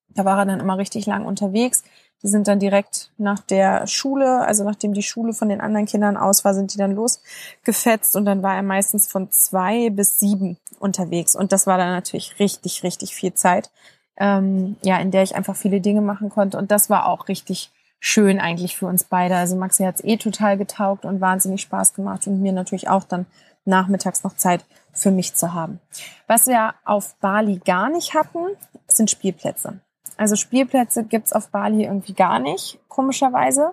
Da 0.09 0.25
war 0.25 0.39
er 0.39 0.45
dann 0.45 0.59
immer 0.59 0.79
richtig 0.79 1.05
lang 1.05 1.23
unterwegs. 1.23 1.83
Die 2.23 2.27
sind 2.27 2.47
dann 2.47 2.57
direkt 2.57 3.11
nach 3.19 3.37
der 3.37 3.85
Schule, 3.85 4.39
also 4.39 4.63
nachdem 4.63 4.95
die 4.95 5.03
Schule 5.03 5.33
von 5.33 5.47
den 5.47 5.61
anderen 5.61 5.85
Kindern 5.85 6.17
aus 6.17 6.43
war, 6.43 6.55
sind 6.55 6.73
die 6.73 6.79
dann 6.79 6.95
losgefetzt 6.95 8.15
und 8.15 8.25
dann 8.25 8.41
war 8.41 8.55
er 8.55 8.63
meistens 8.63 9.07
von 9.07 9.29
zwei 9.29 9.91
bis 9.91 10.17
sieben 10.17 10.57
unterwegs. 10.79 11.35
Und 11.35 11.51
das 11.51 11.67
war 11.67 11.77
dann 11.77 11.91
natürlich 11.91 12.39
richtig, 12.39 12.81
richtig 12.81 13.13
viel 13.13 13.35
Zeit, 13.35 13.69
ähm, 14.17 14.75
ja, 14.81 14.97
in 14.97 15.11
der 15.11 15.21
ich 15.21 15.35
einfach 15.35 15.55
viele 15.55 15.81
Dinge 15.81 16.01
machen 16.01 16.31
konnte. 16.31 16.57
Und 16.57 16.71
das 16.71 16.89
war 16.89 17.05
auch 17.05 17.27
richtig 17.27 17.69
schön 18.05 18.41
eigentlich 18.41 18.75
für 18.75 18.85
uns 18.85 19.05
beide. 19.05 19.37
Also 19.37 19.55
Maxi 19.55 19.85
hat 19.85 19.95
es 19.95 20.03
eh 20.03 20.17
total 20.17 20.57
getaugt 20.57 21.05
und 21.05 21.21
wahnsinnig 21.21 21.61
Spaß 21.61 21.93
gemacht 21.93 22.27
und 22.27 22.41
mir 22.41 22.51
natürlich 22.51 22.89
auch 22.89 23.05
dann 23.05 23.25
nachmittags 23.63 24.25
noch 24.25 24.35
Zeit 24.35 24.65
für 24.91 25.09
mich 25.09 25.35
zu 25.35 25.53
haben. 25.53 25.79
Was 26.27 26.47
wir 26.47 26.73
auf 26.83 27.15
Bali 27.21 27.61
gar 27.63 27.89
nicht 27.89 28.13
hatten, 28.13 28.39
sind 28.87 29.09
Spielplätze. 29.09 29.79
Also 30.17 30.35
Spielplätze 30.35 31.05
gibt's 31.05 31.31
auf 31.31 31.47
Bali 31.47 31.85
irgendwie 31.85 32.13
gar 32.13 32.39
nicht, 32.39 32.77
komischerweise. 32.89 33.71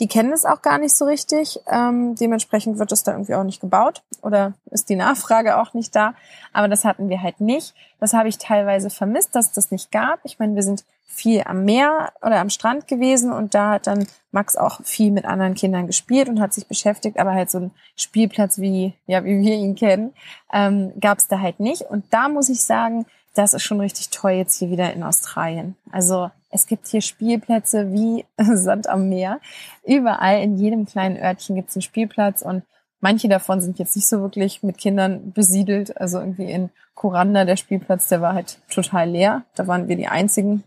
Die 0.00 0.08
kennen 0.08 0.32
es 0.32 0.44
auch 0.44 0.62
gar 0.62 0.78
nicht 0.78 0.96
so 0.96 1.04
richtig. 1.04 1.60
Ähm, 1.66 2.14
dementsprechend 2.14 2.78
wird 2.78 2.92
es 2.92 3.02
da 3.02 3.12
irgendwie 3.12 3.34
auch 3.34 3.44
nicht 3.44 3.60
gebaut 3.60 4.02
oder 4.22 4.54
ist 4.70 4.88
die 4.88 4.96
Nachfrage 4.96 5.58
auch 5.58 5.74
nicht 5.74 5.94
da. 5.94 6.14
Aber 6.52 6.68
das 6.68 6.84
hatten 6.84 7.08
wir 7.08 7.22
halt 7.22 7.40
nicht. 7.40 7.74
Das 8.00 8.12
habe 8.12 8.28
ich 8.28 8.38
teilweise 8.38 8.90
vermisst, 8.90 9.34
dass 9.34 9.52
das 9.52 9.70
nicht 9.70 9.92
gab. 9.92 10.20
Ich 10.24 10.38
meine, 10.38 10.54
wir 10.54 10.62
sind 10.62 10.84
viel 11.06 11.42
am 11.44 11.64
Meer 11.64 12.12
oder 12.22 12.40
am 12.40 12.50
Strand 12.50 12.88
gewesen 12.88 13.32
und 13.32 13.54
da 13.54 13.70
hat 13.70 13.86
dann 13.86 14.06
Max 14.32 14.56
auch 14.56 14.80
viel 14.82 15.12
mit 15.12 15.24
anderen 15.24 15.54
Kindern 15.54 15.86
gespielt 15.86 16.28
und 16.28 16.40
hat 16.40 16.52
sich 16.52 16.66
beschäftigt, 16.66 17.20
aber 17.20 17.32
halt 17.32 17.50
so 17.50 17.58
ein 17.58 17.70
Spielplatz 17.94 18.58
wie 18.58 18.94
ja 19.06 19.24
wie 19.24 19.40
wir 19.40 19.54
ihn 19.54 19.76
kennen 19.76 20.12
ähm, 20.52 20.92
gab 21.00 21.18
es 21.18 21.28
da 21.28 21.38
halt 21.40 21.60
nicht. 21.60 21.82
Und 21.82 22.04
da 22.10 22.28
muss 22.28 22.48
ich 22.48 22.64
sagen, 22.64 23.06
das 23.34 23.54
ist 23.54 23.62
schon 23.62 23.80
richtig 23.80 24.10
toll 24.10 24.32
jetzt 24.32 24.58
hier 24.58 24.70
wieder 24.70 24.92
in 24.92 25.02
Australien. 25.02 25.76
Also 25.90 26.30
es 26.50 26.66
gibt 26.66 26.86
hier 26.86 27.00
Spielplätze 27.00 27.92
wie 27.92 28.24
Sand 28.38 28.88
am 28.88 29.08
Meer. 29.08 29.40
Überall 29.84 30.40
in 30.42 30.56
jedem 30.56 30.86
kleinen 30.86 31.16
Örtchen 31.16 31.56
gibt 31.56 31.70
es 31.70 31.76
einen 31.76 31.82
Spielplatz 31.82 32.42
und 32.42 32.62
manche 33.00 33.28
davon 33.28 33.60
sind 33.60 33.78
jetzt 33.78 33.96
nicht 33.96 34.06
so 34.06 34.20
wirklich 34.20 34.62
mit 34.62 34.78
Kindern 34.78 35.32
besiedelt. 35.32 35.96
Also 36.00 36.20
irgendwie 36.20 36.50
in 36.50 36.70
Kuranda, 36.94 37.44
der 37.44 37.56
Spielplatz, 37.56 38.08
der 38.08 38.20
war 38.20 38.34
halt 38.34 38.60
total 38.70 39.10
leer. 39.10 39.42
Da 39.56 39.66
waren 39.66 39.88
wir 39.88 39.96
die 39.96 40.06
einzigen, 40.06 40.62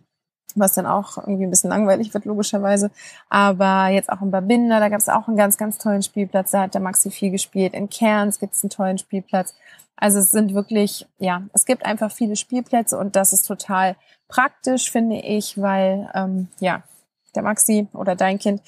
was 0.55 0.73
dann 0.73 0.85
auch 0.85 1.17
irgendwie 1.17 1.45
ein 1.45 1.49
bisschen 1.49 1.69
langweilig 1.69 2.13
wird, 2.13 2.25
logischerweise. 2.25 2.91
Aber 3.29 3.87
jetzt 3.87 4.09
auch 4.09 4.21
in 4.21 4.31
Babinda, 4.31 4.79
da 4.79 4.89
gab 4.89 4.99
es 4.99 5.09
auch 5.09 5.27
einen 5.27 5.37
ganz, 5.37 5.57
ganz 5.57 5.77
tollen 5.77 6.01
Spielplatz. 6.01 6.51
Da 6.51 6.61
hat 6.61 6.73
der 6.73 6.81
Maxi 6.81 7.11
viel 7.11 7.31
gespielt. 7.31 7.73
In 7.73 7.89
Cairns 7.89 8.39
gibt 8.39 8.53
es 8.53 8.63
einen 8.63 8.69
tollen 8.69 8.97
Spielplatz. 8.97 9.55
Also 9.95 10.19
es 10.19 10.31
sind 10.31 10.53
wirklich, 10.53 11.07
ja, 11.17 11.43
es 11.53 11.65
gibt 11.65 11.85
einfach 11.85 12.11
viele 12.11 12.35
Spielplätze 12.35 12.97
und 12.97 13.15
das 13.15 13.33
ist 13.33 13.47
total 13.47 13.95
praktisch, 14.27 14.91
finde 14.91 15.17
ich, 15.17 15.59
weil 15.59 16.09
ähm, 16.13 16.49
ja, 16.59 16.83
der 17.35 17.43
Maxi 17.43 17.87
oder 17.93 18.15
dein 18.15 18.37
Kind 18.37 18.61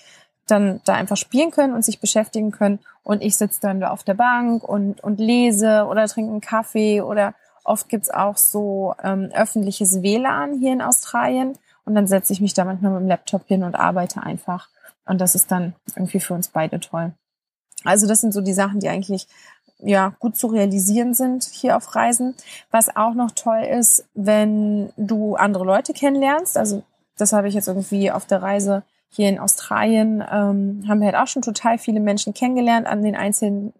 dann 0.48 0.82
da 0.86 0.94
einfach 0.94 1.18
spielen 1.18 1.52
können 1.52 1.74
und 1.74 1.86
sich 1.86 2.00
beschäftigen 2.00 2.52
können. 2.52 2.80
Und 3.04 3.22
ich 3.22 3.38
sitze 3.38 3.62
dann 3.62 3.80
da 3.80 3.92
auf 3.92 4.04
der 4.04 4.16
Bank 4.16 4.64
und, 4.64 5.04
und 5.04 5.20
lese 5.20 5.86
oder 5.86 6.08
trinke 6.08 6.32
einen 6.32 6.42
Kaffee 6.42 7.02
oder 7.02 7.36
oft 7.64 7.90
gibt's 7.90 8.10
auch 8.10 8.38
so 8.38 8.96
ähm, 9.04 9.30
öffentliches 9.34 10.02
WLAN 10.02 10.60
hier 10.60 10.74
in 10.74 10.82
Australien. 10.82 11.58
Und 11.90 11.96
dann 11.96 12.06
setze 12.06 12.32
ich 12.32 12.40
mich 12.40 12.54
da 12.54 12.66
manchmal 12.66 12.92
mit 12.92 13.02
dem 13.02 13.08
Laptop 13.08 13.48
hin 13.48 13.64
und 13.64 13.74
arbeite 13.74 14.22
einfach. 14.22 14.70
Und 15.06 15.20
das 15.20 15.34
ist 15.34 15.52
dann 15.52 15.74
irgendwie 15.96 16.20
für 16.20 16.36
uns 16.36 16.50
beide 16.50 16.80
toll. 16.80 17.14
Also 17.84 18.06
das 18.06 18.22
sind 18.22 18.32
so 18.32 18.42
die 18.42 18.54
Sachen, 18.54 18.80
die 18.80 18.90
eigentlich 18.90 19.28
ja, 19.80 20.14
gut 20.20 20.38
zu 20.38 20.46
realisieren 20.46 21.16
sind 21.16 21.46
hier 21.46 21.76
auf 21.76 21.96
Reisen. 21.96 22.36
Was 22.70 22.96
auch 22.96 23.16
noch 23.16 23.32
toll 23.32 23.64
ist, 23.64 24.06
wenn 24.14 24.94
du 24.98 25.36
andere 25.36 25.66
Leute 25.66 25.94
kennenlernst. 25.94 26.60
Also 26.60 26.84
das 27.18 27.34
habe 27.34 27.48
ich 27.48 27.56
jetzt 27.56 27.68
irgendwie 27.68 28.12
auf 28.12 28.28
der 28.28 28.44
Reise 28.44 28.84
hier 29.10 29.28
in 29.28 29.40
Australien, 29.40 30.24
ähm, 30.32 30.86
haben 30.88 31.00
wir 31.00 31.08
halt 31.08 31.16
auch 31.16 31.26
schon 31.26 31.42
total 31.42 31.80
viele 31.80 32.02
Menschen 32.02 32.36
kennengelernt 32.36 32.86
an 32.86 33.02
den 33.02 33.16
einzelnen 33.16 33.74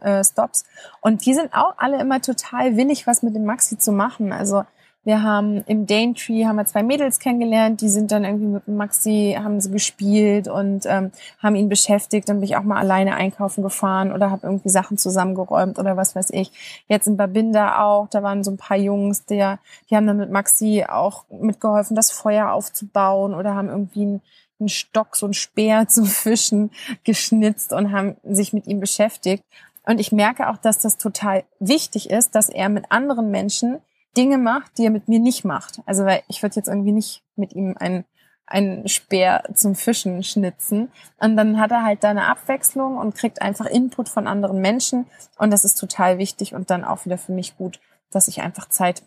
äh, 0.00 0.22
Stops. 0.22 0.66
Und 1.00 1.26
die 1.26 1.34
sind 1.34 1.52
auch 1.52 1.74
alle 1.78 2.00
immer 2.00 2.22
total 2.22 2.76
willig, 2.76 3.08
was 3.08 3.24
mit 3.24 3.34
dem 3.34 3.44
Maxi 3.44 3.76
zu 3.76 3.90
machen. 3.90 4.32
Also 4.32 4.62
wir 5.06 5.22
haben 5.22 5.62
im 5.68 5.86
Daintree 5.86 6.46
haben 6.46 6.56
wir 6.56 6.64
zwei 6.64 6.82
Mädels 6.82 7.20
kennengelernt, 7.20 7.80
die 7.80 7.88
sind 7.88 8.10
dann 8.10 8.24
irgendwie 8.24 8.46
mit 8.46 8.66
Maxi, 8.66 9.36
haben 9.40 9.60
sie 9.60 9.70
gespielt 9.70 10.48
und 10.48 10.84
ähm, 10.84 11.12
haben 11.40 11.54
ihn 11.54 11.68
beschäftigt. 11.68 12.28
Dann 12.28 12.40
bin 12.40 12.48
ich 12.48 12.56
auch 12.56 12.64
mal 12.64 12.78
alleine 12.78 13.14
einkaufen 13.14 13.62
gefahren 13.62 14.10
oder 14.10 14.32
habe 14.32 14.48
irgendwie 14.48 14.68
Sachen 14.68 14.98
zusammengeräumt 14.98 15.78
oder 15.78 15.96
was 15.96 16.16
weiß 16.16 16.30
ich. 16.30 16.50
Jetzt 16.88 17.06
in 17.06 17.16
Babinda 17.16 17.84
auch, 17.84 18.08
da 18.08 18.24
waren 18.24 18.42
so 18.42 18.50
ein 18.50 18.56
paar 18.56 18.78
Jungs, 18.78 19.24
der, 19.26 19.60
die 19.88 19.94
haben 19.94 20.08
dann 20.08 20.16
mit 20.16 20.32
Maxi 20.32 20.84
auch 20.88 21.24
mitgeholfen, 21.30 21.94
das 21.94 22.10
Feuer 22.10 22.50
aufzubauen 22.50 23.32
oder 23.32 23.54
haben 23.54 23.68
irgendwie 23.68 24.02
einen, 24.02 24.22
einen 24.58 24.68
Stock, 24.68 25.14
so 25.14 25.26
ein 25.28 25.34
Speer 25.34 25.86
zum 25.88 26.06
Fischen 26.06 26.72
geschnitzt 27.04 27.72
und 27.72 27.92
haben 27.92 28.16
sich 28.24 28.52
mit 28.52 28.66
ihm 28.66 28.80
beschäftigt. 28.80 29.44
Und 29.84 30.00
ich 30.00 30.10
merke 30.10 30.50
auch, 30.50 30.56
dass 30.56 30.80
das 30.80 30.98
total 30.98 31.44
wichtig 31.60 32.10
ist, 32.10 32.34
dass 32.34 32.48
er 32.48 32.68
mit 32.68 32.90
anderen 32.90 33.30
Menschen 33.30 33.78
Dinge 34.16 34.38
macht, 34.38 34.78
die 34.78 34.84
er 34.84 34.90
mit 34.90 35.08
mir 35.08 35.18
nicht 35.18 35.44
macht. 35.44 35.80
Also 35.86 36.04
weil 36.04 36.22
ich 36.28 36.42
würde 36.42 36.56
jetzt 36.56 36.68
irgendwie 36.68 36.92
nicht 36.92 37.22
mit 37.36 37.52
ihm 37.52 37.76
ein 37.78 38.04
einen 38.46 38.86
Speer 38.88 39.42
zum 39.54 39.74
Fischen 39.74 40.22
schnitzen. 40.22 40.92
Und 41.18 41.36
dann 41.36 41.58
hat 41.58 41.72
er 41.72 41.82
halt 41.82 42.04
da 42.04 42.10
eine 42.10 42.26
Abwechslung 42.26 42.96
und 42.96 43.14
kriegt 43.14 43.42
einfach 43.42 43.66
Input 43.66 44.08
von 44.08 44.26
anderen 44.28 44.60
Menschen. 44.60 45.06
Und 45.36 45.50
das 45.50 45.64
ist 45.64 45.78
total 45.78 46.18
wichtig 46.18 46.54
und 46.54 46.70
dann 46.70 46.84
auch 46.84 47.04
wieder 47.04 47.18
für 47.18 47.32
mich 47.32 47.56
gut, 47.56 47.80
dass 48.10 48.28
ich 48.28 48.40
einfach 48.42 48.68
Zeit 48.68 49.02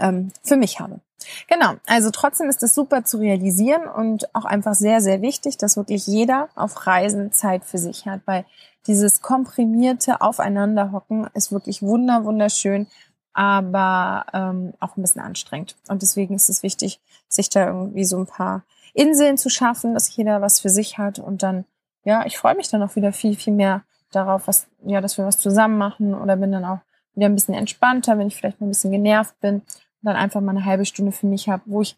ähm, 0.00 0.32
für 0.42 0.56
mich 0.56 0.80
habe. 0.80 1.00
Genau, 1.48 1.74
also 1.86 2.10
trotzdem 2.10 2.48
ist 2.48 2.62
es 2.62 2.74
super 2.74 3.04
zu 3.04 3.18
realisieren 3.18 3.86
und 3.86 4.34
auch 4.34 4.44
einfach 4.44 4.74
sehr, 4.74 5.00
sehr 5.00 5.22
wichtig, 5.22 5.56
dass 5.56 5.76
wirklich 5.76 6.06
jeder 6.06 6.48
auf 6.56 6.86
Reisen 6.86 7.30
Zeit 7.30 7.64
für 7.64 7.78
sich 7.78 8.06
hat, 8.06 8.22
weil 8.24 8.44
dieses 8.88 9.20
komprimierte 9.20 10.20
Aufeinanderhocken 10.20 11.28
ist 11.34 11.52
wirklich 11.52 11.82
wunder, 11.82 12.24
wunderschön 12.24 12.88
aber 13.34 14.26
ähm, 14.32 14.74
auch 14.80 14.96
ein 14.96 15.02
bisschen 15.02 15.22
anstrengend. 15.22 15.76
Und 15.88 16.02
deswegen 16.02 16.34
ist 16.34 16.48
es 16.48 16.62
wichtig, 16.62 17.00
sich 17.28 17.48
da 17.48 17.66
irgendwie 17.66 18.04
so 18.04 18.18
ein 18.18 18.26
paar 18.26 18.64
Inseln 18.94 19.38
zu 19.38 19.48
schaffen, 19.48 19.94
dass 19.94 20.14
jeder 20.14 20.40
was 20.42 20.60
für 20.60 20.68
sich 20.68 20.98
hat. 20.98 21.18
Und 21.18 21.42
dann, 21.42 21.64
ja, 22.04 22.26
ich 22.26 22.38
freue 22.38 22.54
mich 22.54 22.68
dann 22.68 22.82
auch 22.82 22.96
wieder 22.96 23.12
viel, 23.12 23.36
viel 23.36 23.54
mehr 23.54 23.82
darauf, 24.10 24.48
was, 24.48 24.66
ja, 24.84 25.00
dass 25.00 25.16
wir 25.16 25.24
was 25.24 25.38
zusammen 25.38 25.78
machen 25.78 26.14
oder 26.14 26.36
bin 26.36 26.52
dann 26.52 26.64
auch 26.64 26.80
wieder 27.14 27.26
ein 27.26 27.34
bisschen 27.34 27.54
entspannter, 27.54 28.18
wenn 28.18 28.28
ich 28.28 28.36
vielleicht 28.36 28.60
mal 28.60 28.66
ein 28.66 28.70
bisschen 28.70 28.92
genervt 28.92 29.38
bin 29.40 29.56
und 29.56 29.64
dann 30.02 30.16
einfach 30.16 30.40
mal 30.40 30.50
eine 30.50 30.64
halbe 30.64 30.84
Stunde 30.84 31.12
für 31.12 31.26
mich 31.26 31.48
habe, 31.48 31.62
wo 31.66 31.82
ich 31.82 31.96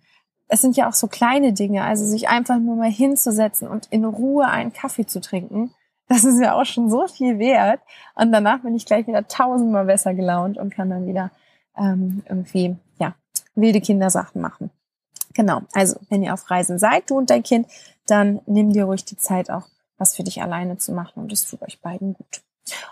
es 0.49 0.61
sind 0.61 0.77
ja 0.77 0.89
auch 0.89 0.93
so 0.93 1.09
kleine 1.09 1.53
Dinge, 1.53 1.83
also 1.85 2.05
sich 2.05 2.29
einfach 2.29 2.59
nur 2.59 2.77
mal 2.77 2.91
hinzusetzen 2.91 3.67
und 3.67 3.87
in 3.91 4.05
Ruhe 4.05 4.47
einen 4.47 4.73
Kaffee 4.73 5.07
zu 5.07 5.21
trinken, 5.21 5.73
das 6.09 6.25
ist 6.25 6.41
ja 6.41 6.55
auch 6.55 6.65
schon 6.65 6.91
so 6.91 7.07
viel 7.07 7.39
wert. 7.39 7.81
Und 8.15 8.33
danach 8.33 8.61
bin 8.61 8.75
ich 8.75 8.87
gleich 8.87 9.07
wieder 9.07 9.27
tausendmal 9.27 9.87
besser 9.87 10.15
gelaunt 10.15 10.59
und 10.59 10.75
kann 10.75 10.91
dann 10.91 11.07
wieder 11.07 11.31
ähm, 11.77 12.23
irgendwie, 12.29 12.77
ja, 12.99 13.15
wilde 13.55 13.81
Kindersachen 13.81 14.41
machen. 14.41 14.71
Genau, 15.35 15.63
also 15.73 15.97
wenn 16.11 16.23
ihr 16.23 16.33
auf 16.33 16.51
Reisen 16.51 16.79
seid, 16.79 17.11
du 17.11 17.19
und 17.19 17.31
dein 17.31 17.43
Kind, 17.43 17.67
dann 18.07 18.41
nimm 18.47 18.73
dir 18.73 18.85
ruhig 18.85 19.05
die 19.05 19.17
Zeit 19.17 19.51
auch, 19.51 19.67
was 19.99 20.15
für 20.15 20.23
dich 20.23 20.43
alleine 20.43 20.79
zu 20.79 20.93
machen 20.93 21.23
und 21.23 21.33
es 21.33 21.49
tut 21.49 21.63
euch 21.63 21.81
beiden 21.81 22.15
gut. 22.15 22.43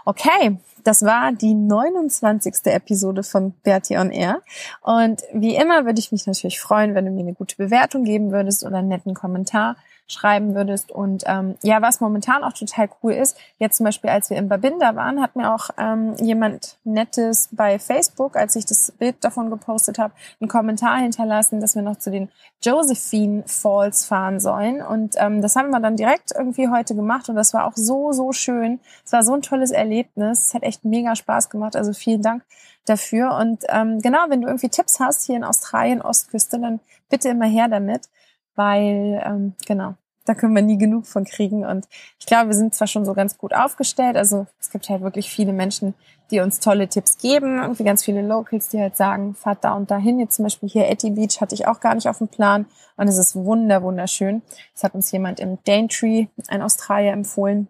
Okay, 0.04 0.58
das 0.84 1.02
war 1.02 1.32
die 1.32 1.54
29. 1.54 2.54
Episode 2.64 3.22
von 3.22 3.52
Bertie 3.62 3.96
on 3.96 4.10
Air. 4.10 4.42
Und 4.82 5.22
wie 5.32 5.56
immer 5.56 5.86
würde 5.86 5.98
ich 5.98 6.12
mich 6.12 6.26
natürlich 6.26 6.60
freuen, 6.60 6.94
wenn 6.94 7.06
du 7.06 7.10
mir 7.10 7.20
eine 7.20 7.34
gute 7.34 7.56
Bewertung 7.56 8.04
geben 8.04 8.32
würdest 8.32 8.64
oder 8.64 8.78
einen 8.78 8.88
netten 8.88 9.14
Kommentar 9.14 9.76
schreiben 10.12 10.54
würdest. 10.54 10.90
Und 10.92 11.24
ähm, 11.26 11.56
ja, 11.62 11.82
was 11.82 12.00
momentan 12.00 12.44
auch 12.44 12.52
total 12.52 12.88
cool 13.02 13.12
ist, 13.12 13.36
jetzt 13.58 13.76
zum 13.76 13.84
Beispiel, 13.84 14.10
als 14.10 14.30
wir 14.30 14.36
in 14.36 14.48
Babinda 14.48 14.94
waren, 14.96 15.20
hat 15.20 15.36
mir 15.36 15.54
auch 15.54 15.70
ähm, 15.78 16.14
jemand 16.20 16.78
Nettes 16.84 17.48
bei 17.52 17.78
Facebook, 17.78 18.36
als 18.36 18.56
ich 18.56 18.66
das 18.66 18.92
Bild 18.92 19.16
davon 19.20 19.50
gepostet 19.50 19.98
habe, 19.98 20.14
einen 20.40 20.48
Kommentar 20.48 20.98
hinterlassen, 20.98 21.60
dass 21.60 21.74
wir 21.74 21.82
noch 21.82 21.98
zu 21.98 22.10
den 22.10 22.28
Josephine 22.62 23.44
Falls 23.46 24.04
fahren 24.04 24.40
sollen. 24.40 24.82
Und 24.82 25.14
ähm, 25.18 25.42
das 25.42 25.56
haben 25.56 25.70
wir 25.70 25.80
dann 25.80 25.96
direkt 25.96 26.32
irgendwie 26.36 26.68
heute 26.68 26.94
gemacht 26.94 27.28
und 27.28 27.36
das 27.36 27.54
war 27.54 27.66
auch 27.66 27.74
so, 27.74 28.12
so 28.12 28.32
schön. 28.32 28.80
Es 29.04 29.12
war 29.12 29.22
so 29.22 29.34
ein 29.34 29.42
tolles 29.42 29.70
Erlebnis. 29.70 30.46
Es 30.46 30.54
hat 30.54 30.62
echt 30.62 30.84
mega 30.84 31.16
Spaß 31.16 31.50
gemacht. 31.50 31.76
Also 31.76 31.92
vielen 31.92 32.22
Dank 32.22 32.44
dafür. 32.86 33.36
Und 33.36 33.64
ähm, 33.68 34.00
genau, 34.00 34.26
wenn 34.28 34.42
du 34.42 34.48
irgendwie 34.48 34.68
Tipps 34.68 35.00
hast 35.00 35.26
hier 35.26 35.36
in 35.36 35.44
Australien, 35.44 36.02
Ostküste, 36.02 36.58
dann 36.58 36.80
bitte 37.08 37.28
immer 37.28 37.46
her 37.46 37.68
damit 37.68 38.08
weil 38.54 39.22
ähm, 39.24 39.54
genau, 39.66 39.94
da 40.24 40.34
können 40.34 40.54
wir 40.54 40.62
nie 40.62 40.78
genug 40.78 41.06
von 41.06 41.24
kriegen. 41.24 41.64
Und 41.64 41.86
ich 42.18 42.26
glaube, 42.26 42.48
wir 42.48 42.54
sind 42.54 42.74
zwar 42.74 42.86
schon 42.86 43.04
so 43.04 43.14
ganz 43.14 43.38
gut 43.38 43.54
aufgestellt, 43.54 44.16
also 44.16 44.46
es 44.60 44.70
gibt 44.70 44.88
halt 44.88 45.02
wirklich 45.02 45.30
viele 45.30 45.52
Menschen, 45.52 45.94
die 46.30 46.40
uns 46.40 46.60
tolle 46.60 46.88
Tipps 46.88 47.18
geben, 47.18 47.60
irgendwie 47.60 47.84
ganz 47.84 48.04
viele 48.04 48.22
Locals, 48.22 48.68
die 48.68 48.80
halt 48.80 48.96
sagen, 48.96 49.34
fahrt 49.34 49.64
da 49.64 49.74
und 49.74 49.90
dahin. 49.90 50.18
Jetzt 50.18 50.36
zum 50.36 50.44
Beispiel 50.44 50.68
hier 50.68 50.88
Etty 50.88 51.10
Beach 51.10 51.40
hatte 51.40 51.54
ich 51.54 51.66
auch 51.66 51.80
gar 51.80 51.94
nicht 51.94 52.08
auf 52.08 52.18
dem 52.18 52.28
Plan 52.28 52.66
und 52.96 53.06
es 53.06 53.18
ist 53.18 53.36
wunder, 53.36 53.82
wunderschön. 53.82 54.42
Das 54.72 54.84
hat 54.84 54.94
uns 54.94 55.12
jemand 55.12 55.40
im 55.40 55.58
Daintree, 55.64 56.28
ein 56.48 56.62
Australier, 56.62 57.12
empfohlen, 57.12 57.68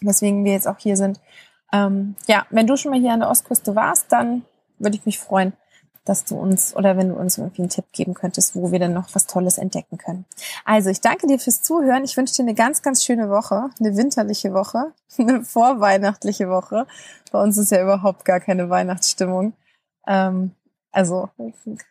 weswegen 0.00 0.44
wir 0.44 0.52
jetzt 0.52 0.66
auch 0.66 0.78
hier 0.78 0.96
sind. 0.96 1.20
Ähm, 1.72 2.16
ja, 2.26 2.46
wenn 2.50 2.66
du 2.66 2.76
schon 2.76 2.90
mal 2.90 3.00
hier 3.00 3.12
an 3.12 3.20
der 3.20 3.30
Ostküste 3.30 3.76
warst, 3.76 4.10
dann 4.10 4.44
würde 4.78 4.96
ich 4.96 5.04
mich 5.04 5.18
freuen, 5.18 5.52
dass 6.10 6.24
du 6.24 6.36
uns 6.36 6.74
oder 6.74 6.96
wenn 6.96 7.10
du 7.10 7.14
uns 7.14 7.38
irgendwie 7.38 7.62
einen 7.62 7.68
Tipp 7.68 7.84
geben 7.92 8.14
könntest, 8.14 8.56
wo 8.56 8.72
wir 8.72 8.80
dann 8.80 8.92
noch 8.92 9.14
was 9.14 9.28
Tolles 9.28 9.58
entdecken 9.58 9.96
können. 9.96 10.24
Also 10.64 10.90
ich 10.90 11.00
danke 11.00 11.28
dir 11.28 11.38
fürs 11.38 11.62
Zuhören. 11.62 12.02
Ich 12.02 12.16
wünsche 12.16 12.34
dir 12.34 12.42
eine 12.42 12.54
ganz, 12.54 12.82
ganz 12.82 13.04
schöne 13.04 13.30
Woche, 13.30 13.70
eine 13.78 13.96
winterliche 13.96 14.52
Woche, 14.52 14.92
eine 15.18 15.44
vorweihnachtliche 15.44 16.48
Woche. 16.48 16.88
Bei 17.30 17.40
uns 17.40 17.56
ist 17.58 17.70
ja 17.70 17.80
überhaupt 17.80 18.24
gar 18.24 18.40
keine 18.40 18.68
Weihnachtsstimmung. 18.68 19.52
Ähm, 20.04 20.50
also 20.90 21.30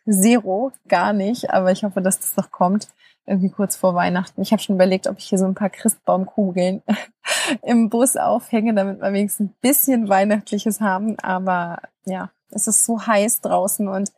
zero, 0.06 0.74
gar 0.90 1.14
nicht. 1.14 1.52
Aber 1.52 1.72
ich 1.72 1.86
hoffe, 1.86 2.02
dass 2.02 2.20
das 2.20 2.36
noch 2.36 2.52
kommt. 2.52 2.90
Irgendwie 3.26 3.50
kurz 3.50 3.78
vor 3.78 3.96
Weihnachten. 3.96 4.42
Ich 4.42 4.52
habe 4.52 4.62
schon 4.62 4.76
überlegt, 4.76 5.08
ob 5.08 5.18
ich 5.18 5.30
hier 5.30 5.38
so 5.38 5.46
ein 5.46 5.56
paar 5.56 5.70
Christbaumkugeln 5.70 6.84
im 7.62 7.90
Bus 7.90 8.18
aufhänge, 8.18 8.74
damit 8.74 9.00
wir 9.00 9.14
wenigstens 9.14 9.48
ein 9.48 9.56
bisschen 9.62 10.10
Weihnachtliches 10.10 10.82
haben. 10.82 11.18
Aber 11.20 11.80
ja, 12.06 12.32
es 12.51 12.68
ist 12.68 12.86
so 12.86 13.06
heiß 13.06 13.41
draußen 13.41 13.88
und 13.88 14.12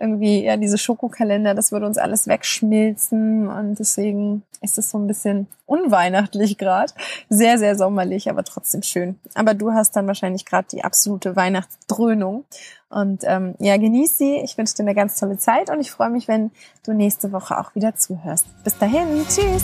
irgendwie, 0.00 0.44
ja, 0.44 0.56
diese 0.56 0.78
Schokokalender, 0.78 1.54
das 1.54 1.72
würde 1.72 1.84
uns 1.86 1.98
alles 1.98 2.26
wegschmilzen 2.26 3.48
und 3.48 3.78
deswegen 3.78 4.42
ist 4.62 4.78
es 4.78 4.90
so 4.90 4.98
ein 4.98 5.06
bisschen 5.06 5.46
unweihnachtlich 5.66 6.56
gerade. 6.56 6.92
Sehr, 7.28 7.58
sehr 7.58 7.76
sommerlich, 7.76 8.30
aber 8.30 8.42
trotzdem 8.42 8.82
schön. 8.82 9.18
Aber 9.34 9.52
du 9.52 9.72
hast 9.72 9.96
dann 9.96 10.06
wahrscheinlich 10.06 10.46
gerade 10.46 10.68
die 10.72 10.84
absolute 10.84 11.36
Weihnachtsdröhnung. 11.36 12.44
Und 12.88 13.22
ähm, 13.24 13.54
ja, 13.58 13.76
genieß 13.76 14.18
sie. 14.18 14.36
Ich 14.42 14.58
wünsche 14.58 14.74
dir 14.74 14.82
eine 14.82 14.94
ganz 14.94 15.18
tolle 15.20 15.38
Zeit 15.38 15.70
und 15.70 15.80
ich 15.80 15.90
freue 15.90 16.10
mich, 16.10 16.28
wenn 16.28 16.50
du 16.84 16.92
nächste 16.92 17.30
Woche 17.32 17.58
auch 17.58 17.74
wieder 17.74 17.94
zuhörst. 17.94 18.46
Bis 18.64 18.76
dahin, 18.78 19.24
tschüss. 19.28 19.62